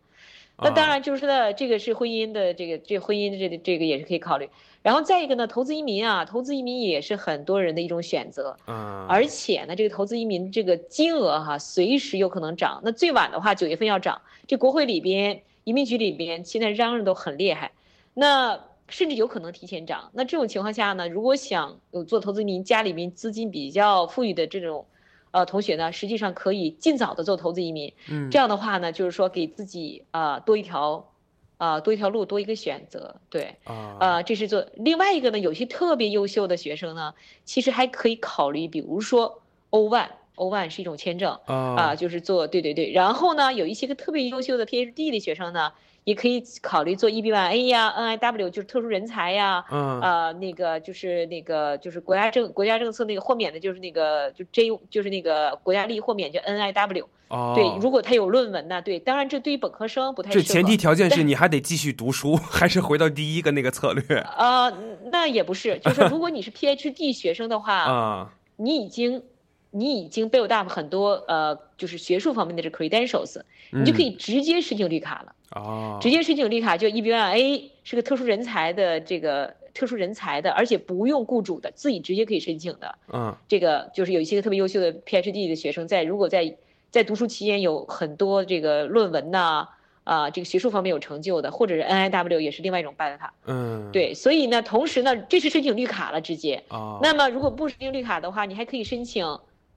[0.62, 4.48] 那当然就是说，这个是婚姻的这个这婚姻的这个这个也是可以考虑。
[4.82, 8.54] 然后再一个呢，投资移民啊，投资移民也是很多人的一种选择。
[8.66, 9.06] 嗯。
[9.08, 12.80] 而且呢，这个投资移民这个金额哈，随时有可能涨。
[12.84, 14.20] 那最晚的话，九月份要涨。
[14.46, 17.72] 这国会里边、移民局里边现在嚷嚷都很厉害，
[18.12, 20.10] 那甚至有可能提前涨。
[20.12, 24.86] 那这种情况下呢，如果想有做投资移民，家里面资金比较富裕的这种。
[25.32, 31.08] 呃，同学呢，实际上可以尽早的做投资移民，嗯，这样的话呢，就是说给自己啊多一条，
[31.56, 41.38] 啊多一条路，多一个选择，对，啊，呃，这是做另外一个呢，有些特别优秀的学生呢，其实还可以考虑，比如说 O one，O one 是一种签证，
[41.76, 45.72] 啊，就是做，对对对，然后呢，有一些个特别优秀的 PhD 的学生呢。
[46.04, 64.18] 也可以考虑做 EB1A 呀，NIW 就是特殊人才呀，嗯，啊，那个就是那个就是国家政国家政策那个豁免的，就是那个就 J 就是那个国家利益豁免就 NIW，哦，对，如果他有论文呢，对，当然这对于本科生不太这前提条件是你还得继续读书，还是回到第一个那个策略？
[64.38, 64.72] 呃，
[65.12, 69.22] 那也不是，就是如果你是 PhD 学生的话， 啊，你已经
[69.70, 75.34] 你已经 build up 很多呃，就是学术方面的这 credentials，你就可以直接申请绿卡了。
[75.54, 82.98] 哦，直接申请绿卡就 EB1A 是个特殊人才的这个特殊人才的，而且不用雇主的，自己直接可以申请的。
[83.12, 86.56] 嗯，这个就是有一些特别优秀的 PhD 的学生在，如果在
[86.90, 89.68] 在读书期间有很多这个论文呐，
[90.04, 93.32] 啊，这个学术方面有成就的，或者是 NIW 也是另外一种办法。
[93.46, 96.62] 嗯，对，所以呢，同时呢，这是申请绿卡了直接。
[96.68, 99.24] 哦，那么如果不申请绿卡的话，你还可以申请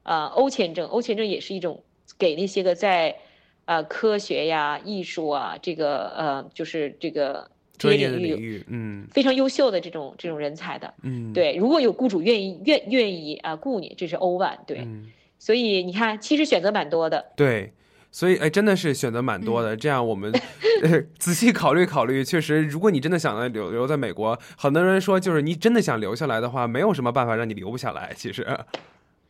[0.04, 1.84] 啊欧签证，欧签证也是一种
[2.18, 3.16] 给那些个在。
[3.66, 14.86] 呃，科学呀，艺术啊，这个呃，就是这个专业领域，嗯，非常优秀的这种这种人才的，嗯，对，如果有雇主愿意愿愿意啊雇你，这是欧 one，对，
[15.39, 17.72] 所以你看，其实选择蛮多的，对，
[18.12, 19.78] 所以哎，真的是选择蛮多的。
[19.78, 20.30] 这样我们
[21.18, 28.45] 仔细考虑考虑，确实，如果你真的想留留在美国，很多人说，就是你真的想留下来的话，没有什么办法让你留不下来，其实。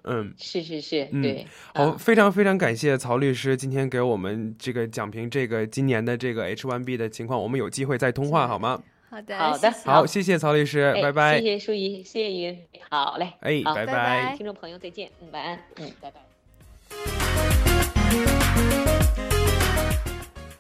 [0.06, 8.82] 嗯，是是是，嗯对，好，非常非常感谢曹律师今天给我们这个讲评这个今年的这个 H1B 的情况，我们有机会再通话好吗？
[9.10, 11.40] 好的，好的，好，谢谢曹律师，哎拜拜。
[11.40, 16.22] 谢谢舒怡，谢谢云，好嘞，哎拜拜拜拜听众朋友再见，嗯，晚安，嗯，拜拜。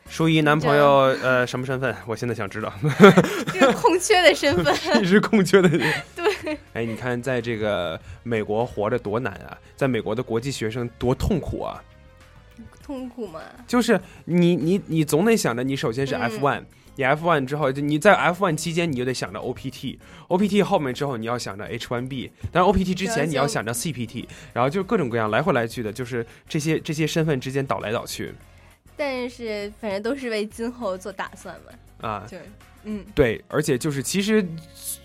[0.07, 0.87] 淑怡男朋友
[1.23, 1.95] 呃什么身份？
[2.05, 2.71] 我现在想知道。
[3.51, 5.79] 这个空缺的身份，你 是空缺的人。
[6.15, 6.22] 对，
[6.73, 11.83] 哎，你看，在这个美国活着多难啊，在美国的国际学生多痛苦啊！
[12.83, 13.41] 痛苦吗？
[13.67, 16.63] 就是你你你总得想着，你首先是嗯 F one，、
[16.95, 28.33] 你 F one 之后，就你在 F one 期间，你就得想着 OPT，OPT 后面之后你要想着 H one B，但是 OPT 之前你要想着 CPT，然后就各种各样来回来去的，就是这些这些身份之间倒来倒去
[28.95, 32.27] 但是反正都是为今后做打算嘛，啊。
[32.29, 32.43] 就是
[32.83, 34.45] 嗯，对，而且就是其实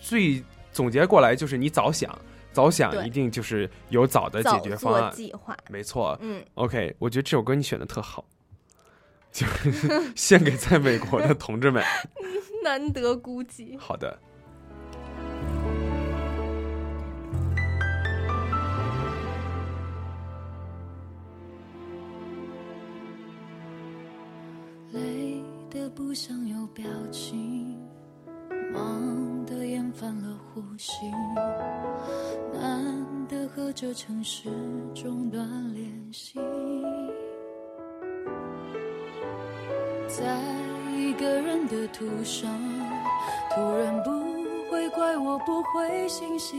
[0.01, 0.43] 最
[0.79, 2.17] 总结过来就是你早想，
[2.53, 5.11] 早想一定就是有早的解决方案。
[5.11, 8.23] 计划，没错，嗯，OK，我觉得这首歌你选的特好，
[9.29, 11.83] 就是 献给在美国的同志们。
[12.63, 13.77] 难得孤寂。
[13.77, 14.17] 好的，
[24.93, 27.77] 累得不想有表情，
[28.71, 29.28] 忙
[29.99, 31.11] 得厌烦了呼吸，
[32.53, 34.49] 难得和这城市
[34.95, 36.39] 中断联系。
[40.07, 40.39] 在
[40.95, 42.49] 一个人的途上，
[43.53, 44.09] 突然不
[44.71, 46.57] 会怪我不回信息，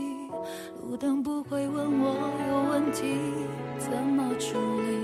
[0.79, 2.15] 路灯不会问我
[2.47, 3.17] 有问题
[3.79, 4.97] 怎么处理。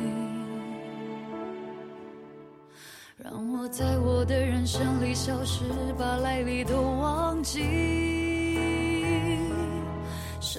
[3.17, 5.63] 让我在我的人生里消失，
[5.97, 8.16] 把来历都忘记。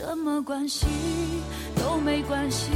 [0.01, 0.87] 什么关系
[1.75, 2.71] 都没关系，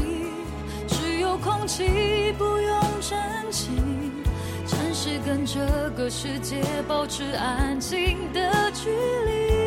[0.89, 3.71] 只有空气不用珍惜。
[4.67, 5.61] 暂时跟这
[5.97, 9.62] 个世界保持安静的距离。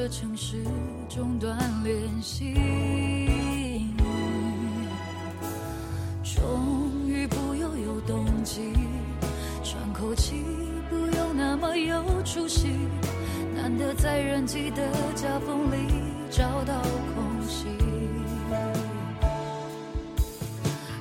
[0.00, 0.62] 这城市
[1.08, 2.54] 中断联系。
[6.22, 8.74] 终于不又有动机，
[9.64, 10.44] 喘口气
[10.88, 12.68] 不用那么有出息，
[13.56, 15.92] 难得在人挤的夹缝里
[16.30, 17.66] 找到空隙。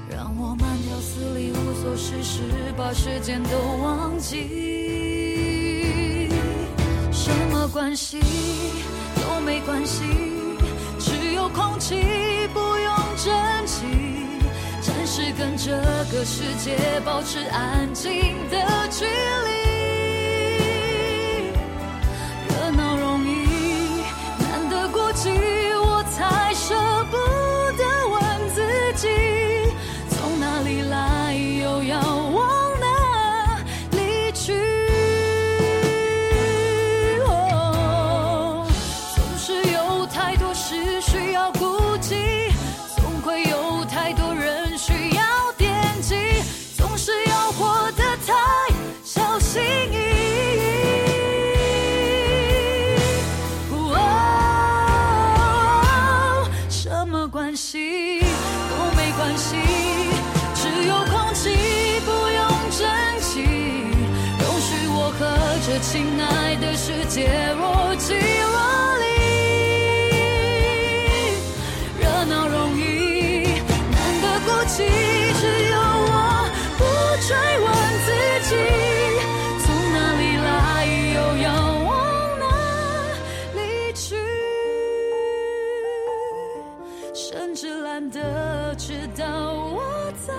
[0.10, 2.42] 让我慢条斯理、无所事事，
[2.76, 4.67] 把时间都忘记。
[7.98, 8.20] 系
[9.16, 10.04] 都没关系，
[11.00, 11.96] 只有空气
[12.54, 13.84] 不用珍惜。
[14.80, 15.72] 暂时跟这
[16.12, 18.14] 个世界保持安静
[18.52, 19.77] 的距离。
[87.20, 90.36] 甚至懒得知道我在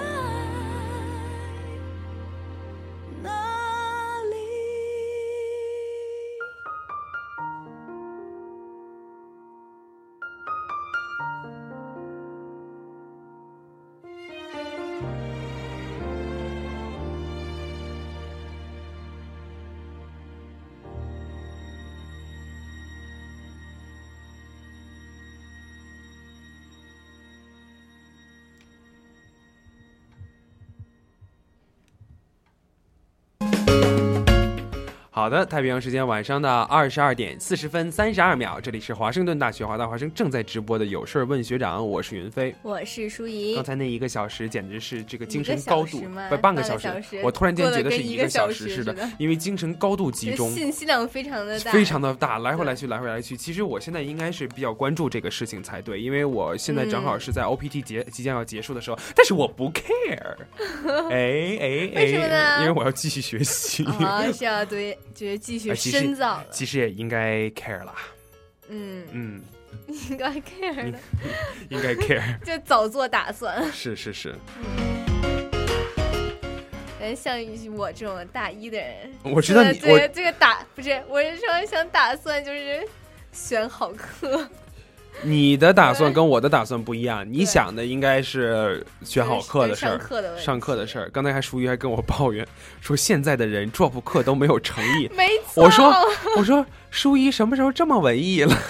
[35.28, 43.54] 好的，太平洋时间晚上的二十二点四十分三十二秒，这里是华盛顿大学华大华生正在直播的有事儿问学长，我是云飞，我是舒怡。
[43.54, 46.88] 刚才那一个小时简直是这个精神高度，不半个小时，
[47.22, 53.36] 我突然间觉得是一个小时似的，因为精神高度集中， 信息量非常的大，非常的大，来回来去，来回来去。
[53.36, 60.36] 其实我现在应该是比较关注这个事情才对，因为我现在正好是在 OPT 结即将要结束的时候，但是我不 care，
[61.12, 62.60] 哎哎哎，为什么呢？
[62.60, 66.40] 因为我要继续学习，啊，是要对，就是继续深造。
[66.48, 67.92] 其实也应该 care 了，
[68.68, 69.42] 嗯嗯，
[70.10, 70.98] 应该 care 的，
[71.70, 73.68] 应该 care， 就早做打算。
[73.72, 74.32] 是是是。
[77.00, 77.36] 嗯，像
[77.74, 82.86] 我这种大一的人，我知道你对这个打不是，我是说想打算就是
[83.32, 84.48] 选好课。
[85.22, 89.98] 你的打算跟我的打算不一样，你想的应该是选好课的事儿，
[90.38, 91.10] 上课的事儿。
[91.12, 92.46] 刚才还淑瑜还跟我抱怨
[92.80, 95.08] 说，现在的人 drop 课都没有诚意。
[95.16, 95.92] 没错，我说
[96.36, 98.56] 我说淑仪什么时候这么文艺了？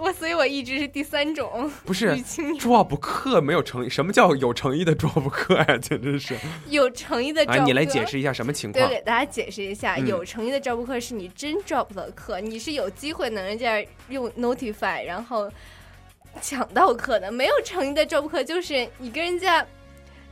[0.00, 2.16] 我我所以，我一直是第三种，不是
[2.58, 3.88] drop 课没有诚意。
[3.88, 5.76] 什么叫有诚意的 drop 课呀？
[5.76, 6.34] 简直是
[6.68, 7.44] 有诚意的。
[7.44, 8.88] 啊，你来解释一下什么情况？
[8.88, 15.50] 对，给大家解释一下，有诚意的 drop 课是你真 drop 的课，你是有机会能人家用 notify 然后
[16.40, 17.30] 抢到课的。
[17.30, 19.64] 没有诚意的 drop 课就是你跟人家。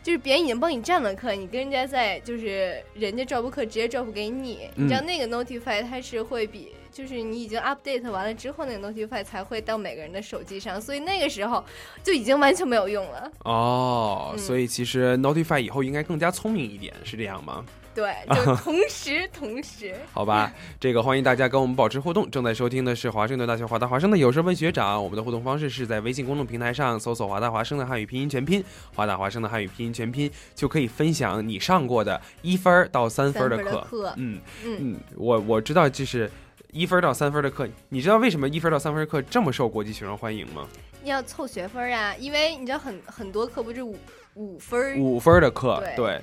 [0.01, 11.65] 就是别人已经帮你占了课，你跟人家在就是人家 drop 课直接 drop 给你，你知道那个 notify 它是会比就是你已经 update 完了之后那个 notify 才会到每个人的手机上，所以那个时候
[12.03, 13.31] 就已经完全没有用了。
[13.45, 17.65] 哦，所以其实 notify 以后应该更加聪明一点，是这样吗？
[17.95, 22.31] 对，就 同时同时，好吧，这个欢迎大家跟我们保持互动。
[22.31, 25.03] 正在收听的是华盛顿大学华大华生的有事问学长。
[25.03, 28.63] 我们的互动方式是在微信公众平台上搜索“华大华生”的汉语拼音全拼
[28.95, 33.85] ，“华大华生”的汉语拼音全拼，就可以分享你上过的一分到三分的课。
[34.17, 36.31] 嗯嗯，我我知道，就是
[36.73, 37.69] 一分到三分的课。
[37.89, 40.67] 你知道为什么一分到三分的课这么受国际学生欢迎吗？
[41.05, 43.97] 要凑学分啊，因为你知道很很多课不是五
[44.35, 46.21] 五分五分的课，对。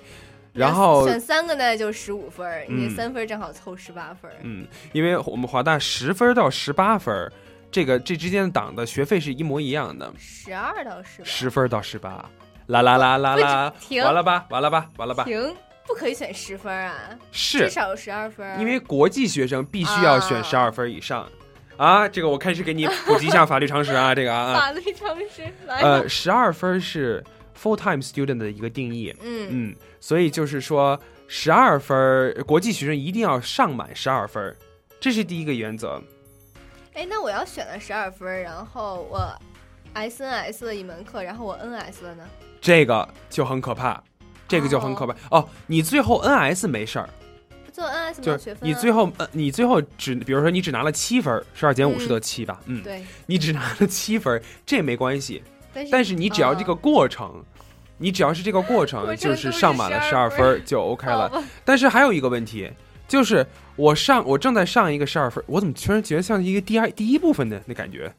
[0.53, 7.29] 然后选三个呢，就十五分你三分正好凑十八分嗯，因为我们华大十分到十八分
[7.69, 10.13] 这个这之间的档的学费是一模一样的。
[10.17, 11.25] 十二到十八。
[11.25, 12.23] 十分到十八，
[12.67, 15.25] 啦啦啦啦啦，停完了吧，完了吧，完了吧。
[15.25, 15.53] 停，
[15.88, 17.17] 不可以选十分啊。
[17.31, 17.59] 是。
[17.59, 18.59] 至少有十二分。
[18.59, 21.27] 因为国际学生必须要选十二分以上。
[21.77, 24.53] 啊，这个我开始给你普及一下法律常识啊， 这个啊。
[24.53, 25.43] 法律常识。
[25.67, 27.23] 呃，十二分是。
[27.57, 34.53] full time student 的一个定义，嗯嗯，所以就是说，十二分国际学生一定要上满十二分，
[34.99, 35.99] 这是第一个原则。
[36.93, 39.33] 哎，那我要选了十二分，然后我
[39.95, 42.25] SNS 的一门课，然后我 NS 了呢？
[42.59, 44.03] 这个就很可怕，
[44.47, 45.47] 这个就很可怕哦。
[45.67, 47.09] 你最后 NS 没事儿，
[47.71, 52.59] 做 NS 就是学分，你最后呃，你最后只比如说你只拿了七分，十二减五是得七吧？
[52.65, 55.43] 嗯，对，你只拿了七分，这没关系。
[55.91, 57.43] 但是你只要这个过程，
[57.97, 61.43] 你只要是这个过程，就是上满了十二分就 OK 了。
[61.65, 62.71] 但是还有一个问题，
[63.07, 68.13] 就是我上我正在上一个十二分，我怎么突然觉得像一个第二第一部分的那感觉？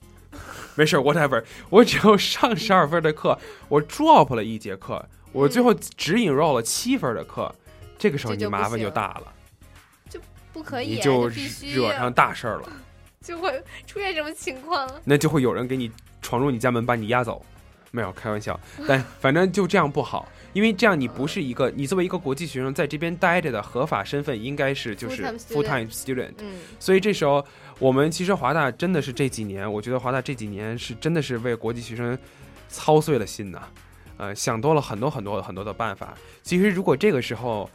[0.74, 3.38] 没事，whatever，我只要上十二分的课，
[3.70, 5.02] 我 drop 了一节课，
[5.36, 7.54] 我最后只 enroll 了七分的课，
[7.98, 9.32] 这个时候你麻烦就大了，
[10.08, 10.18] 就
[10.52, 12.72] 不可以，你就惹上大事儿了，
[13.20, 14.90] 就会出现什么情况？
[15.04, 15.90] 那就会有人给你。
[16.22, 17.40] 闯入你家门把你押走，
[17.92, 18.58] 没有开玩笑，
[18.88, 26.32] 但 反正就这样不好，因为这样你不是一个你作为一个国际学生在这边待着的合法身份应该是就是 full time student，
[26.80, 27.46] 所以这时候
[27.78, 32.18] 我们其实华大真的是这几年，我觉得华大这几年是真的是为国际学生
[32.68, 33.62] 操碎了心呐，
[34.16, 36.14] 呃，想多了很多很多很多的办法。
[36.42, 37.68] 其实如果这个时候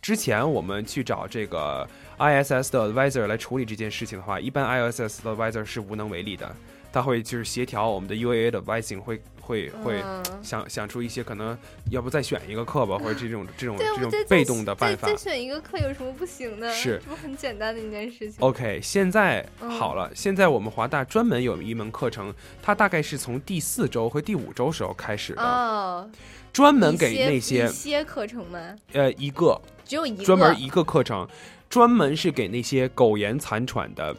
[0.00, 1.88] 之前我们去找这个
[2.18, 6.54] ISS 的 advisor 来处理这件事情的话，一般 ISS 的 advisor 是无能为力的。
[6.92, 10.02] 他会就是协调我们的 UAA 的 vising，会会会
[10.42, 11.56] 想想出一些可能，
[11.90, 15.08] 要不再选一个课吧， 或者这种这种这种被动的办法。
[15.08, 16.70] 再选一个课有什么不行的？
[16.72, 18.36] 是，这不很简单的一件事情。
[18.40, 26.10] OK，现在好了，现在我们华大专门有一门课程，它大概是从第四周和第五周时候开始的，
[26.52, 28.58] 专门给那些一些课程吗？
[28.92, 31.26] 呃，一个，只有一个，专门一个课程，
[31.70, 34.14] 专门是给那些苟延残喘的。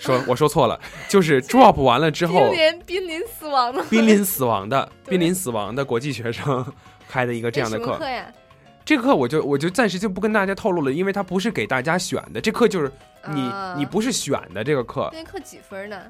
[0.00, 2.50] 说我说错了，就是 drop 完了之后，
[2.86, 6.64] 濒临死亡的，濒临死亡的，濒临死亡的国际学生
[7.08, 8.00] 开的一个这样的课。
[8.82, 12.90] 这课我就我就暂时就不跟大家透露了，因为它不是给大家选的，这课就是
[13.28, 15.10] 你你不是选的这个课。
[15.12, 16.00] 那课几分呢？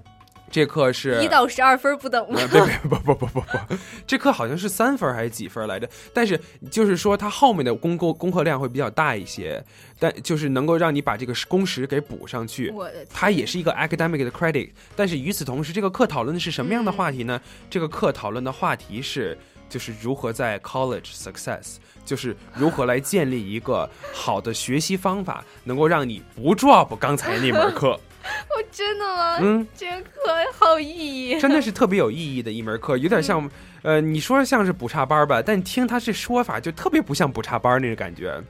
[0.50, 2.40] 这课是一到十二分不等吗？
[2.50, 3.76] 别别不不不不不，
[4.06, 5.88] 这课好像是三分还是几分来着？
[6.12, 6.38] 但是
[6.70, 9.64] 就是说它后面的功课功课量会比较大一些，
[9.98, 12.70] 但就是能够让你把这个工时给补上去。
[12.70, 17.40] 我它也是一个 academic 的 credit，但是与此同时，这个课讨论的是什么样的话题呢？
[17.70, 19.38] 这个课讨论的话题是
[19.68, 27.98] 就是如何在 college success，就是如何来建立一个好的学习方法，能够让你不 drop 刚才那门课。
[28.54, 29.38] 我真的吗？
[29.40, 30.10] 嗯，这个课
[30.58, 33.50] 好有意义，真的是特别有意义的一门课，有点像，
[33.82, 38.42] 呃，你说像是补差班吧，但听他这说法就特别不像补差班那个感觉。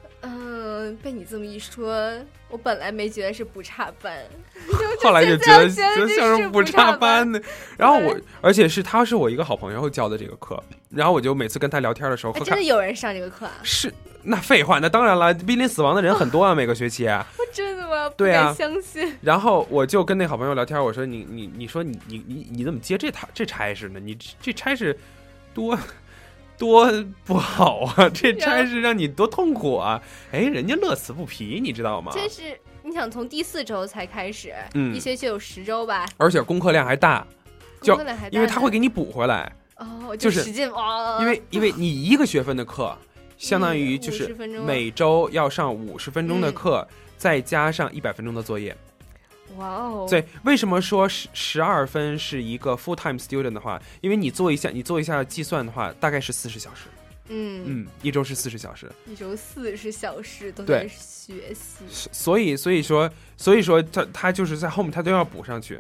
[0.90, 2.12] 嗯，被你这么一说，
[2.48, 4.18] 我本来没觉得是不差班，
[5.02, 7.40] 后来就觉得觉得像是不差班的。
[7.76, 13.52] 然后我，而且是他是我一个好朋友教的这个课，然后我就每次跟他聊天的时候，哎真的有人上这个课啊？
[13.62, 17.06] 是，那废话，那当然了，濒临死亡的人很多啊， 每个学期。
[17.06, 18.10] 我真的吗？
[18.16, 19.16] 对啊，相信。
[19.20, 24.00] 然后我就跟那好朋友聊天，我说你你你说你你你你怎么接这差这差事呢？
[24.00, 24.98] 你这差事
[25.54, 25.78] 多
[26.60, 26.92] 多
[27.24, 28.06] 不好啊！
[28.12, 29.98] 这差事让你多痛苦啊！
[30.30, 32.12] 哎，人家乐此不疲，你知道吗？
[32.14, 37.26] 这是你想从第四周才开始，嗯，一学期有十周吧，而且功课量还大，
[37.80, 39.50] 就功课量还大因为他会给你补回来。
[39.76, 41.18] 哦，就是使劲哇！
[41.20, 42.94] 因为因为你一个学分的课，
[43.38, 46.86] 相当于就是50分钟每周要上五十分钟的课，
[47.16, 48.76] 再加上一百分钟的作业。
[49.56, 50.06] 哇哦！
[50.08, 53.80] 对，为什么说十十二分是一个 full time student 的话？
[54.00, 56.86] 因为你做一下，你做一下计算的话，大概是四十小时。
[57.32, 58.90] 嗯嗯，一周是四十小时。
[59.06, 65.78] 一周四十小时都在学习，所以，所以说，所以说他他就是在后面他都要补上去。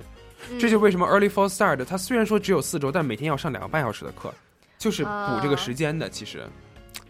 [0.50, 4.32] 嗯这就为什么 early fall start 他虽然说只有四周，但每天要上两个半小时的课，
[4.78, 5.10] 就是补
[5.42, 6.08] 这个时间的。
[6.08, 6.42] 其实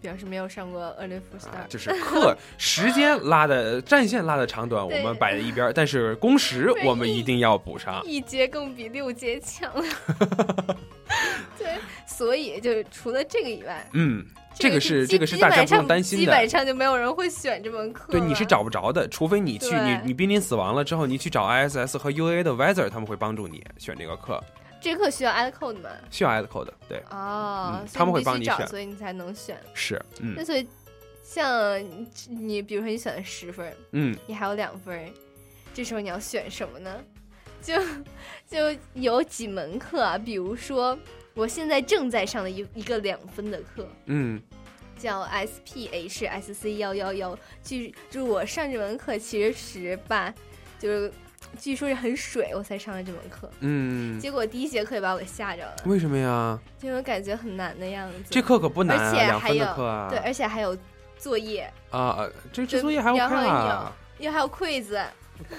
[0.01, 8.03] 表示没有上过 early for start 就是课时间 拉的战线拉的长短，我们摆在一边儿，但是工时我们一定要补上。
[8.05, 9.70] 一节更比六节强。
[11.59, 11.76] 对，
[12.07, 14.24] 所以就除了这个以外，嗯，
[14.55, 16.24] 这个是这个是大家不用担心的。
[16.24, 18.12] 基本上就没有人会选这门课。
[18.12, 24.42] 对，你是找不着的，除非你去你你濒临死亡了之后，你去找 ISS 和 UA 的 Weather，他们会帮助你选这个课，
[24.80, 25.90] 这课需要 add code 吗？
[26.10, 29.60] 需要 code 的，对，哦，嗯他们会帮你选所以你才能选。
[29.74, 30.66] 是，嗯那所以
[31.22, 31.78] 像
[32.28, 35.12] 你，比如说你选了十分，嗯，你还有两分，
[35.74, 37.04] 这时候你要选什么呢？
[37.62, 37.74] 就
[38.48, 40.98] 就有几门课啊，比如说
[41.34, 44.40] 我现在正在上的一一个两分的课，嗯
[44.98, 50.34] 叫 SPH SC 幺幺幺，据就是我上这门课其实吧，
[50.78, 51.12] 就是
[51.59, 53.51] 据说是很水，我才上了这门课。
[53.61, 56.59] 嗯，结果第一节课也把我给吓着了，为什么呀？
[56.82, 58.16] 因为感觉很难的样子。
[58.30, 60.76] 这课可不难啊而且还有对，而且还有
[61.18, 64.98] 作业，啊，这这作业还然后啊，有，又还有 quiz。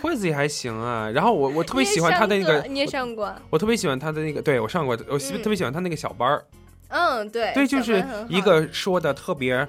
[0.02, 1.10] 惠子也还行啊。
[1.10, 3.36] 然后我我特别喜欢他的那个，你也上过？
[3.50, 6.44] 我特别喜欢他的那个，对我上过，我特别喜欢他那个小班儿。
[6.90, 9.68] 嗯，对，对，就是一个说的特别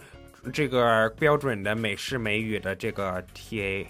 [0.53, 3.87] 这个标准的美式美语的这个 TA，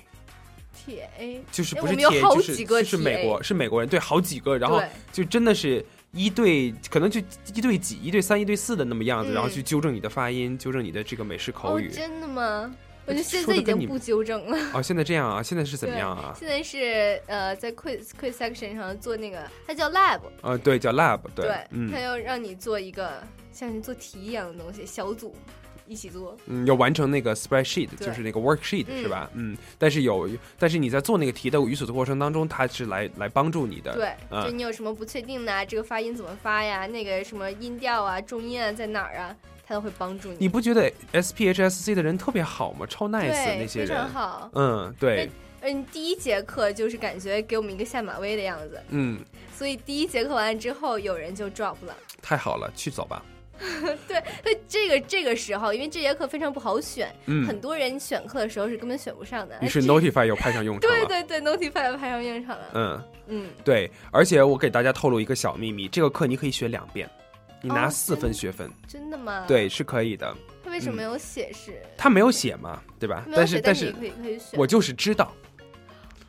[0.87, 7.21] TA，就是不是哎我们有 TA，好就是几个就是美国是美国人，对，好几个，然后就真的是一对，可能就
[7.55, 11.89] 一对几、一对三、一对四的那么样子，嗯然后去纠正你的发音，纠正你的这个美式口哦，语。
[11.91, 12.75] 真的吗？
[13.05, 14.57] 我觉得现在已经不纠正了。
[14.75, 15.43] 哦，现在这样啊？
[15.43, 16.33] 现在是 怎么样啊？
[16.39, 23.21] 现在是呃，在 quiz quiz section 上做那个，它叫 lab，呃，对，叫 lab，对，对，嗯它要让你做一个
[23.53, 25.35] 像是做题一样的东西，小组
[25.93, 26.37] 一起做。
[26.47, 29.31] 嗯，要完成那个 spreadsheet，就是那个 worksheet 嗯是吧？
[29.35, 30.29] 嗯，但是有，
[30.59, 33.93] 但是你在做那个题的语速的过程当中，它是来来帮助你的。
[33.95, 36.87] 对，就嗯，你有什么不确定的、啊，这个发音怎么发呀？
[36.87, 39.37] 那个什么音调啊、重音啊在哪儿啊？
[39.65, 40.37] 他都会帮助你。
[40.41, 42.85] 你不觉得 S P H S C 的人特别好吗？
[42.89, 45.31] 超 nice 那些人，非常好嗯，对，
[45.61, 49.21] 嗯，第一节课就是感觉给我们一个下马威的样子，嗯，
[49.57, 51.97] 所以第一节课完了之后，有人就 drop 了。
[52.21, 53.25] 太好了，去走吧。
[54.09, 59.57] 对，那这个这个时候，因为这节课非常不好选，嗯很多人选课的时候是根本选不上的。
[59.61, 61.07] 于是 Notify 又派上用场了。
[61.07, 62.65] 对对对，Notify 派上用场了。
[62.75, 67.09] 嗯嗯，对，而且我给大家透露一个小秘密，这个课你可以学两遍，
[67.61, 68.71] 你拿哦四分学分。
[68.89, 69.45] 真的吗？
[69.47, 70.35] 对，，是可以的。
[70.65, 71.81] 他为什么没有写是？
[71.97, 73.25] 他没有写嘛，对吧？
[73.35, 75.33] 但是但是可以可以选我就是知道。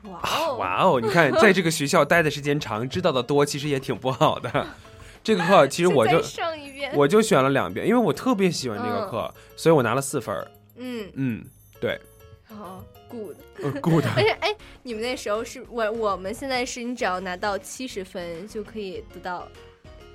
[0.04, 4.68] 哇哦，哇哦，你看， 在这个学校待的时间长，知道的多，其实也挺不好的。
[5.24, 10.36] 这个课其实 我就再上一遍我就选了两遍，因为我特别喜欢这个课，所以我拿了四分。
[10.76, 11.44] 嗯，嗯，
[11.80, 12.00] 对，
[12.44, 19.48] 好，good，呃，good 而且哎，你们那时候是我我们现在是你只要拿到七十分就可以得到，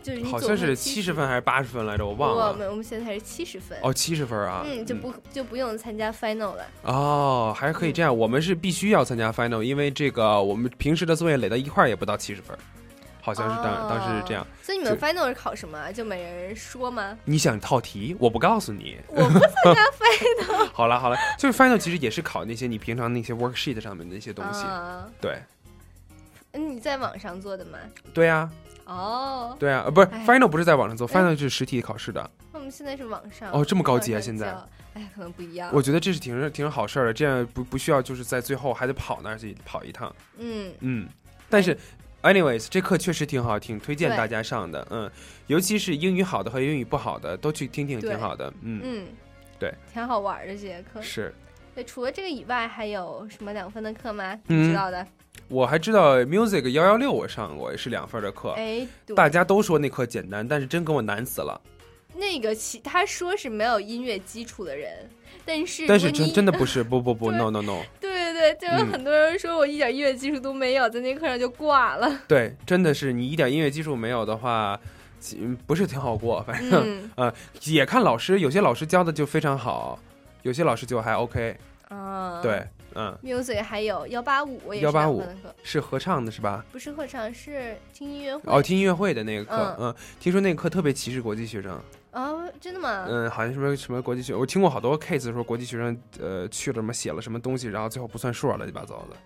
[0.03, 2.53] 就是你好像是总分70七十分还是八十分来着，我忘了我。
[2.53, 3.79] 们我们现在还是七十分。
[3.83, 4.65] 哦，七十分啊。
[4.67, 6.67] 嗯，就不就不用参加 final 了。
[6.83, 8.15] 哦，还可以这样。
[8.15, 12.59] 我们是必须要参加 final，因为这个我们平时的作业垒到一块儿也不到七十分，
[13.35, 14.47] 好好像是当、当时是这样。
[14.63, 15.93] 所以你们 final 是考什么？
[15.93, 17.17] 就没人说吗？
[17.25, 18.99] 你想套题，我不告诉你。
[19.09, 20.69] 我不参加 final。
[20.73, 24.65] 好了好了，就是 final 其实也是考那些你平常那些 worksheet 上面的一些东西。
[24.65, 25.39] 啊对
[26.53, 27.79] 嗯，你在网上做的吗？
[28.15, 28.51] 对啊
[28.87, 32.31] 哦，对啊，呃不是哎 final 不是在网上做哎，final 是实体考试的。
[32.53, 34.69] 那我们现在是网上哦这么高级啊现在教？
[34.95, 35.71] 哎，可能不一样。
[35.73, 40.15] 我觉得这是挺挺好事儿的，这样不不需要就是在最后还得跑那儿去跑一趟。
[40.39, 41.09] 嗯嗯，
[41.51, 41.77] 但是。
[42.23, 44.87] Anyways，这课确实挺好，挺推荐大家上的。
[44.91, 45.11] 嗯，
[45.47, 48.53] 尤其是英语好的和英语不好的都去听听，挺好的。
[48.63, 49.07] 嗯，嗯，
[49.59, 51.01] 对，挺好玩儿的这节课。
[51.01, 51.33] 是。
[51.75, 54.37] 对，除了这个以外，还有什么两分的课吗？
[54.49, 55.07] 嗯你知道的？
[55.47, 58.51] 我还知道 Music 幺幺六我上过，也是两分的课。
[58.57, 61.61] 哎对大家都说那课简单，但是真给我难死了。
[62.15, 65.09] 那个其他说是没有音乐基础的人，
[65.45, 68.08] 但是但是真真的不是，不不不，no no no，对
[68.39, 72.09] 对对，就有嗯很多人说我一点音乐基础都没有，在那课上就挂了。
[72.29, 74.79] 对，真的是你一点音乐基础没有的话，
[75.37, 76.43] 嗯不是挺好过。
[76.43, 77.35] 反正、嗯 呃，
[77.65, 79.99] 也看老师，有些老师教的就非常好，
[80.43, 81.57] 有些老师就还 OK。
[81.89, 82.63] 啊，对，
[82.95, 85.25] 嗯，，music 还有幺八五，幺八五
[85.63, 86.63] 是合唱的是吧？
[86.71, 88.43] 不是合唱，是听音乐会。
[88.47, 91.81] 哦，听音乐会的那个课，嗯嗯，听说那个课特别歧视国际学生。
[92.13, 93.07] 哦，真的吗？
[93.09, 99.17] 嗯，好像什么什么国际学，我听过好多 case 说国际学生呃去了什么写了什么东西，然后最后不算数，乱七八糟的。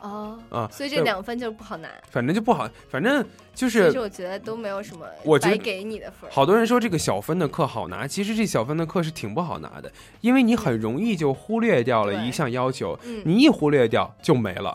[0.00, 1.88] 哦，啊所以这两分就不好拿。
[2.08, 5.04] 反正就不好，反正就是其实我觉得都没有什么
[5.40, 6.30] 白给你的分。
[6.30, 14.72] 好多人说这个小分的课好拿，其实这小分的课是挺不好拿的，因为你很容易就忽略掉了一项要求，嗯你一忽略掉就没了，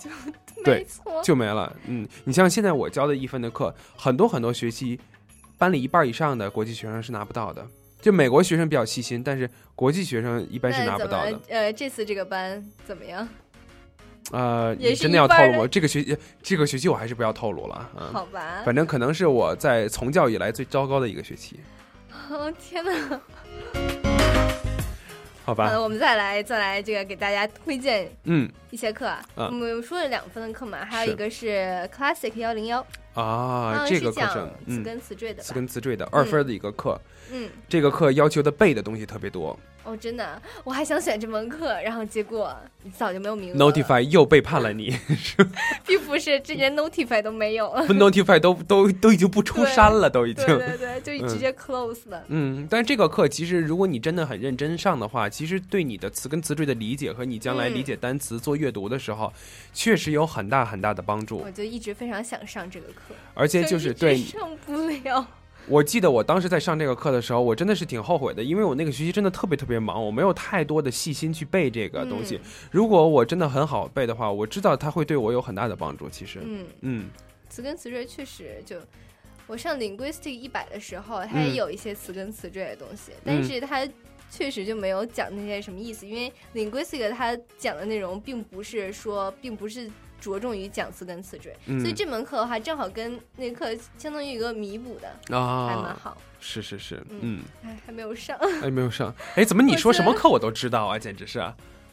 [0.65, 1.73] 对没错，就没了。
[1.87, 4.99] 嗯，你像现在我教的一分的课，很多很多学期，
[5.57, 7.65] 班里一半以上的国际学生是拿不到的。
[8.01, 11.39] 就美国学生比较细心，但是国际学生一般是拿不到的。
[11.47, 13.27] 呃，这次这个班怎么样？
[14.31, 15.67] 呃，你真的要透露吗？
[15.67, 17.89] 这个学期这个学期我还是不要透露了。
[17.97, 21.59] 嗯，好吧反正可能是我在从教以来最糟糕的一个学期，
[22.29, 24.12] 哦天哪！
[25.45, 25.79] 好吧？
[25.79, 28.49] 我们再来再来这个给大家推荐嗯。
[28.71, 29.23] 一些课啊。
[29.35, 29.47] 啊。
[29.47, 32.85] 我们说了两分的课嘛，还有一个是 Classic 幺零幺。
[33.13, 36.99] 啊，这个课词嗯，根词缀的词根词缀的二分的一个课，
[37.31, 42.55] 嗯，这个课要求的背的东西特别多哦，真的，我还想选这门课，然后结果
[42.97, 43.57] 早就没有名额。
[43.57, 44.95] ，Notify 又背叛了你
[45.85, 47.85] 并不是，这连 Notify 都没有了。
[47.93, 52.23] Notify 都都都已经不出山了，都已经，对对对，就直接嗯 close 了。
[52.27, 59.31] 嗯，但是这个课其实，如果你真的很认真上的话，其实对你的词根词缀的理解和你将来嗯理解单词、做阅读的时候，
[59.73, 61.51] 确实有很大很大的帮助我。
[61.51, 65.27] 就一直非常想上这个课，而且就是对上不了。
[65.67, 72.35] 我记得我当时在上这个课的时候，我真的是挺后悔的，因为我那个学期真的特别特别忙，我没有太多的细心去背这个东西。
[72.35, 72.41] 嗯
[72.71, 76.09] 如果我真的很好背的话，我知道它会对我有很大的帮助。
[76.09, 77.09] 其实，嗯嗯
[77.49, 78.77] 词根词缀确实就。
[79.45, 83.85] 我上 linguistic 一百的时候，它也嗯有一些词根词缀的东西，但是它
[84.29, 89.91] 确实就没有讲那些什么意思，因为 linguistic 它讲的内容并不是说，并不是
[90.23, 96.15] 着重于讲词根词缀，嗯所以这门课的话，正好跟那课相当于一个弥补的，啊，还蛮好。
[96.39, 97.41] 是是是，嗯
[97.85, 100.99] 还没有上，哎，没有上，哎，怎么你说什么课我都知道啊？
[100.99, 101.39] 简直是，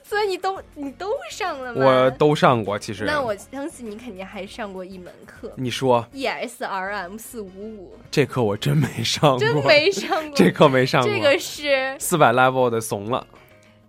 [0.03, 1.85] 所以你都你都上了吗？
[1.85, 2.77] 我都上过。
[2.77, 5.53] 其实，那我相信你肯定还上过一门课。
[5.57, 11.13] 你说 ESRM 四五五，这课我真没上过，真没上 过这课没上过。
[11.13, 13.25] 这个是四百 level 的怂了，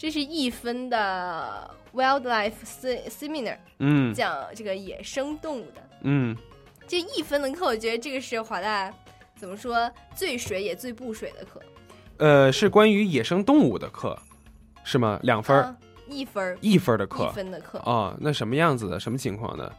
[0.02, 4.12] 这是一分的 Wildlife Se- Seminar，嗯。
[4.16, 5.90] 讲这个野生动物的。
[6.02, 6.36] 嗯。
[6.88, 8.92] 这一分的课，我觉得这个是华大
[9.36, 11.62] 怎么说最水也最不水的课，
[12.18, 14.18] 呃，是关于野生动物的课，
[14.84, 15.20] 是吗？
[15.22, 15.64] 两分儿。
[15.66, 15.78] 啊
[16.10, 16.58] 一分儿。
[16.62, 17.78] 一分的课，一分的课。
[17.80, 19.00] 啊、那什么样子的？
[19.00, 19.72] 什么情况的？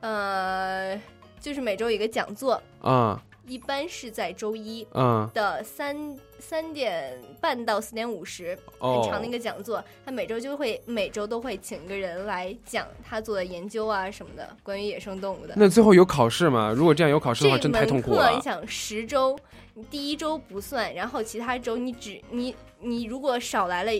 [0.00, 1.00] 呃，
[1.40, 9.82] 就是每周有一个讲座，啊一般是在周一嗯的三三点半到四点五十，哦很长的一个讲座。
[10.04, 15.54] 他每周就会每周都会请一个人来讲他做的研究啊什么的，关于野生动物的。
[15.56, 16.72] 那最后有考试吗？
[16.76, 18.40] 如果这样有考试的话，这真太痛苦了你。
[18.40, 19.38] 想十周，
[19.74, 23.92] 你第一周不算，然后其他周你只你你如果少来了，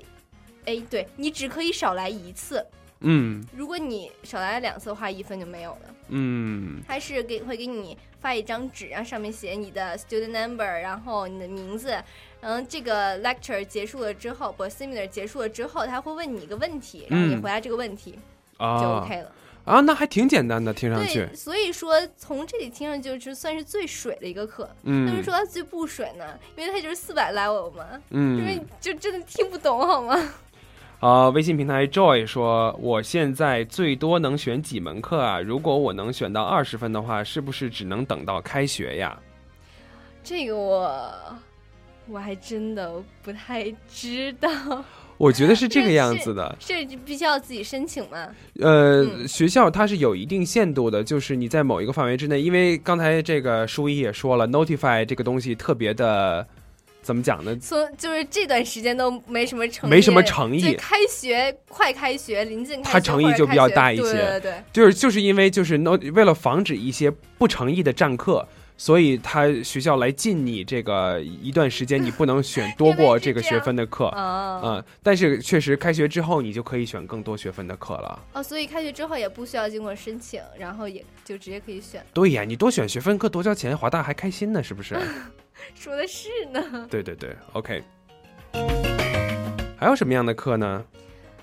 [0.67, 2.65] 哎，对你只可以少来一次。
[3.03, 5.95] 嗯如果你少来了两次的话，一分就没有了。
[6.09, 11.91] 嗯他是给会给你发一张纸，然后上面写你的 student number，然后你的名字，
[12.41, 18.19] 然后这个 lecture 结束了之后，不 seminar 结束了之后，他会问你一个问题，然后你嗯回答这个问题、
[18.59, 19.33] 啊就 OK 了。
[19.65, 21.37] 啊，那还挺简单的，听上去对，。
[21.37, 24.69] 所以说从这里听上去就是算是最水的一个课。
[24.83, 30.35] 嗯但是说它最不水呢，因为它就是四百 level 嘛，嗯因为就真的听不懂好吗？
[31.03, 35.41] 呃，微信平台 Joy 说，我现在最多能选几门课啊？
[35.41, 39.19] 如果我能选到二十分的话，是不是只能等到开学呀？
[40.23, 41.13] 这个我
[42.07, 44.49] 我还真的不太知道。
[45.19, 46.73] 我觉得是这个样子的，是
[47.05, 48.29] 必须要自己申请吗？
[48.61, 56.47] 呃，学校它是有一定限度的，就是你在某一个范围之内，因为刚才这个书一也说了，Notify 这个东西特别的，
[57.03, 57.57] 怎么讲呢？
[57.61, 60.75] 从就是这段时间都没什么诚意，没什么诚意。
[60.75, 64.03] 开学快开学，临近他诚意就比较大一些。
[64.03, 65.77] 对对对，就是就是因为就是
[66.15, 68.47] 为了防止一些不诚意的占课。
[68.75, 78.19] 所以他学校来禁你这个一段时间，你不能选多过这个学分的课嗯，但是确实开学之后，你就可以选更多学分的课了。
[78.33, 82.05] 哦，所以开学之后也不需要经过申请，然后也就直接可以选。
[82.13, 84.97] 对呀，你多选学分课多交钱，华大还开心呢，是不是？
[85.75, 86.87] 说的是呢。
[86.91, 87.83] 对对对，OK。
[89.77, 90.85] 还有什么样的课呢？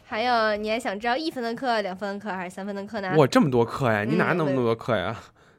[0.05, 3.13] 还有，你还想知道一分的课、两分的课还是三分的课呢？
[3.17, 4.03] 哇，这么多课呀！
[4.03, 5.15] 你哪那么多课呀？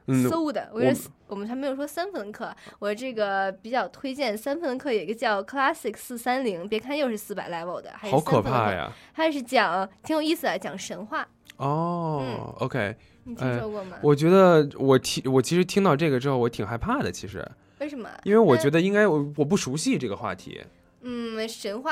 [0.07, 8.91] 嗯搜的，我是我们还没有说三分课，我这个比较推荐三分的课，有一个叫 Classic 四三零，别看又是四百 level 的，好可怕呀！
[9.13, 11.25] 它是讲挺有意思的，讲神话。
[11.57, 12.95] 哦，OK，
[13.25, 13.97] 你听说过吗？
[14.01, 17.11] 我觉得我听我其实听到这个之后，我挺害怕的。
[17.11, 17.47] 其实
[17.81, 18.07] 为什么？
[18.23, 20.61] 因为我觉得应该我我不熟悉这个话题。
[21.01, 21.91] 嗯，神话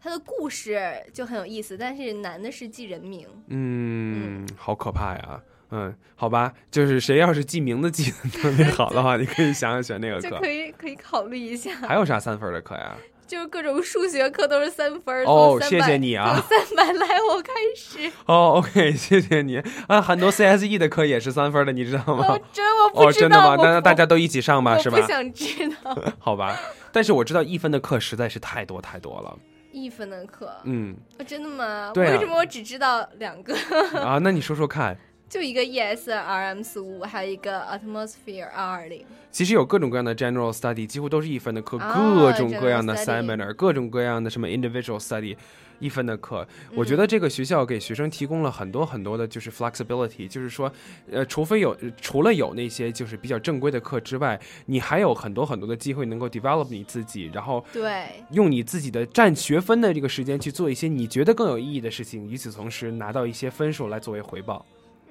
[0.00, 0.80] 它的故事
[1.12, 3.26] 就很有意思，但是难的是记人名。
[3.48, 5.42] 嗯，好可怕呀。
[5.70, 11.74] 嗯，好吧，就是谁要是记名字记得特别好的话，你可以想想选那个 课，可以可以考虑一下。
[11.78, 12.96] 还有啥三分的课呀？
[13.26, 15.24] 就是各种数学课都是三分。
[15.24, 16.42] 哦，谢谢你啊！
[16.48, 18.10] 三百来我开始。
[18.26, 20.00] 哦，OK，谢谢你啊！
[20.00, 22.38] 很多 CSE 的课也是三分的，你知道吗？
[22.52, 23.08] 真我不知道。
[23.08, 23.56] 哦，真的吗？
[23.62, 25.00] 那大家都一起上吧，是吧？
[25.00, 25.46] 不想知
[25.82, 25.96] 道。
[26.18, 26.58] 好吧，
[26.92, 29.36] 但是我知道一分的课实在是太多太多了。
[29.72, 30.94] 一分的课，嗯，
[31.26, 31.90] 真的吗？
[31.92, 33.52] 对为什么我只知道两个？
[34.00, 34.96] 啊，那你说说看。
[35.34, 39.04] 就一个 ES RM 四五，还有一个 Atmosphere 二二零。
[39.32, 45.36] 其实有各种各样的 General Study，几乎都是一分的课，各种各样的 Seminar，各种各样的什么 Individual Study，
[45.80, 46.46] 一分的课。
[46.76, 50.72] 我觉得这个学校给学生提供了很多很多的，就是 flexibility，就是说，
[51.10, 64.64] 呃，除非有除了有那些就是比较正规的课之外，你还有很多很多的机会能够 develop 你自己，然后对，用你自己的占学分的这个时间去做一些你觉得更有意义的事情，与此同时拿到一些分数来作为回报。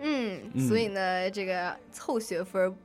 [0.05, 2.75] 嗯，所以呢，这个凑学分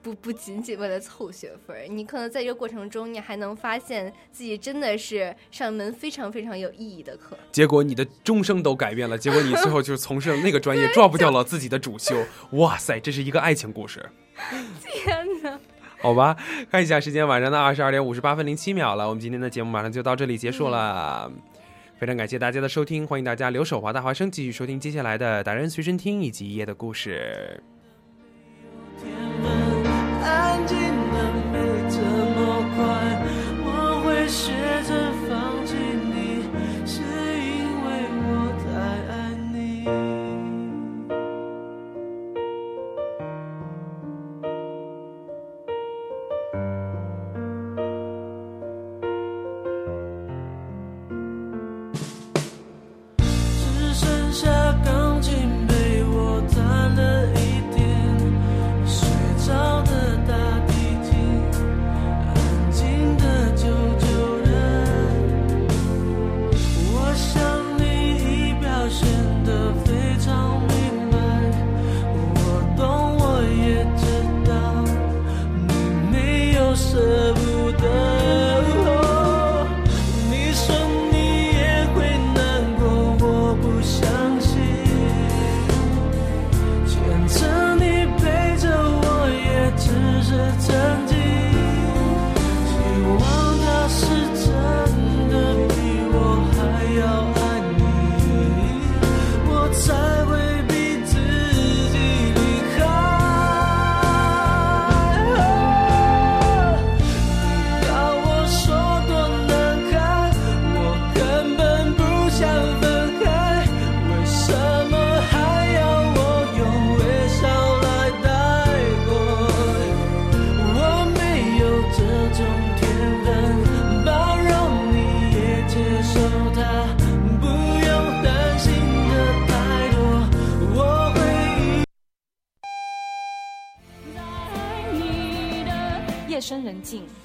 [0.00, 7.36] 不不仅仅为了凑学分你可能在这个过程中，你还能发现自己真的是上一门非常非常有意义的课。
[7.50, 12.14] 结果你的终生都改变了，结果你最后就是从事了那个专业， 抓不掉了自己的主修。
[12.52, 14.08] 哇塞，这是一个爱情故事！
[14.80, 15.58] 天哪！
[16.00, 16.36] 好吧，
[16.70, 21.32] 看一下时间，晚上的二十二点五十八分零七秒了，我们今天的节目马上就到这里结束了。
[22.04, 27.64] 非常感谢大家的收听，欢迎大家留守华大华生，继续收听接下来的达人随身听以及一夜的故事。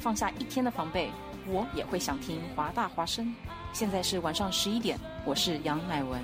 [0.09, 1.11] 放下一天的防备，
[1.45, 3.31] 我也会想听华大华声。
[3.73, 6.19] 现在是晚上十一点，我是杨乃文。